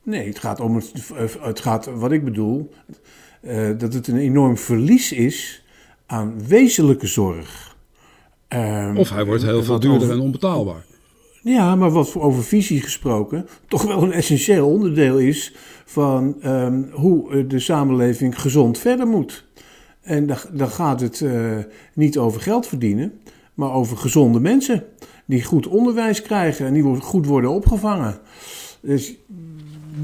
Nee, 0.03 0.27
het 0.27 0.39
gaat 0.39 0.61
om 0.61 0.77
het, 0.77 0.93
het 1.41 1.61
gaat, 1.61 1.87
wat 1.87 2.13
ik 2.13 2.25
bedoel, 2.25 2.71
uh, 3.43 3.79
dat 3.79 3.95
het 3.95 4.09
een 4.09 4.19
enorm 4.19 4.59
verlies 4.59 5.13
is 5.13 5.63
aan 6.07 6.47
wezenlijke 6.47 7.07
zorg. 7.07 7.77
Uh, 8.49 8.95
of 8.97 9.11
hij 9.11 9.25
wordt 9.25 9.43
heel 9.43 9.63
veel 9.63 9.81
duurder 9.81 10.11
en 10.11 10.21
onbetaalbaar. 10.21 10.85
Ja, 11.45 11.77
maar 11.77 11.91
wat 11.91 12.11
voor 12.11 12.23
over 12.23 12.45
visie 12.45 12.83
gesproken, 12.83 13.47
toch 13.69 13.83
wel 13.83 14.03
een 14.03 14.13
essentieel 14.13 14.69
onderdeel 14.69 15.19
is 15.19 15.55
van 15.85 16.37
um, 16.45 16.89
hoe 16.93 17.47
de 17.47 17.59
samenleving 17.59 18.41
gezond 18.41 18.79
verder 18.79 19.07
moet. 19.07 19.45
En 20.01 20.27
dan, 20.53 20.69
gaat 20.69 21.01
het 21.01 21.21
uh, 21.21 21.59
niet 21.95 22.19
over 22.19 22.41
geld 22.41 22.67
verdienen, 22.67 23.13
maar 23.55 23.73
over 23.73 23.97
gezonde 23.97 24.41
mensen. 24.41 24.85
Die 25.25 25.45
goed 25.45 25.67
onderwijs 25.67 26.23
krijgen 26.23 26.67
en 26.67 26.73
die 26.73 27.01
goed 27.01 27.27
worden 27.27 27.51
opgevangen. 27.51 28.19
Dus 28.81 29.15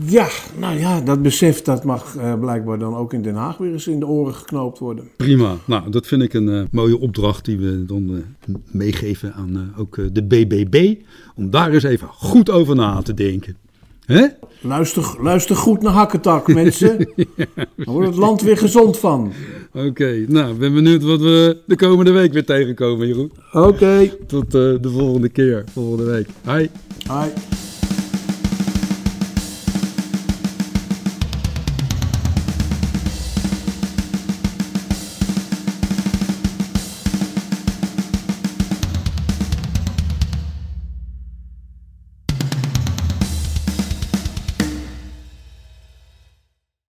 ja, 0.05 0.28
nou 0.59 0.78
ja, 0.78 1.01
dat 1.01 1.22
besef 1.22 1.62
dat 1.62 1.84
mag 1.84 2.14
uh, 2.16 2.38
blijkbaar 2.41 2.78
dan 2.78 2.97
ook 2.97 3.12
in 3.12 3.22
Den 3.22 3.34
Haag 3.34 3.57
weer 3.57 3.72
eens 3.72 3.86
in 3.86 3.99
de 3.99 4.07
oren 4.07 4.34
geknoopt 4.34 4.78
worden. 4.78 5.09
Prima, 5.16 5.57
nou 5.64 5.91
dat 5.91 6.07
vind 6.07 6.22
ik 6.22 6.34
een 6.34 6.49
uh, 6.49 6.62
mooie 6.70 6.99
opdracht 6.99 7.45
die 7.45 7.59
we 7.59 7.84
dan 7.84 8.11
uh, 8.11 8.55
meegeven 8.70 9.34
aan 9.34 9.74
ook 9.78 9.99
de 10.12 10.22
BBB. 10.22 10.95
Om 11.34 11.51
daar 11.51 11.72
eens 11.72 11.82
even 11.82 12.09
goed 12.09 12.51
over 12.51 12.76
na 12.76 13.03
te 13.03 13.14
denken. 13.14 13.57
Hè? 14.05 14.26
Luister, 14.61 15.16
luister 15.20 15.57
goed 15.57 15.82
naar 15.82 15.93
Hakketak, 15.93 16.55
mensen. 16.55 17.09
ja. 17.16 17.24
Dan 17.84 17.95
wordt 17.95 18.09
het 18.09 18.16
land 18.16 18.43
weer 18.43 18.59
gezond 18.59 18.99
van. 18.99 19.32
Oké, 19.72 19.86
okay, 19.86 20.24
nou, 20.28 20.55
ben 20.55 20.74
benieuwd 20.74 21.03
wat 21.03 21.20
we 21.20 21.59
de 21.66 21.76
komende 21.76 22.11
week 22.11 22.32
weer 22.32 22.45
tegenkomen, 22.45 23.07
Jeroen. 23.07 23.32
Oké. 23.53 23.66
Okay. 23.66 24.16
Tot 24.26 24.51
de 24.51 24.78
volgende 24.82 25.28
keer, 25.28 25.64
volgende 25.72 26.05
week. 26.05 26.28
Hi. 26.47 26.66
Hi. 27.09 27.30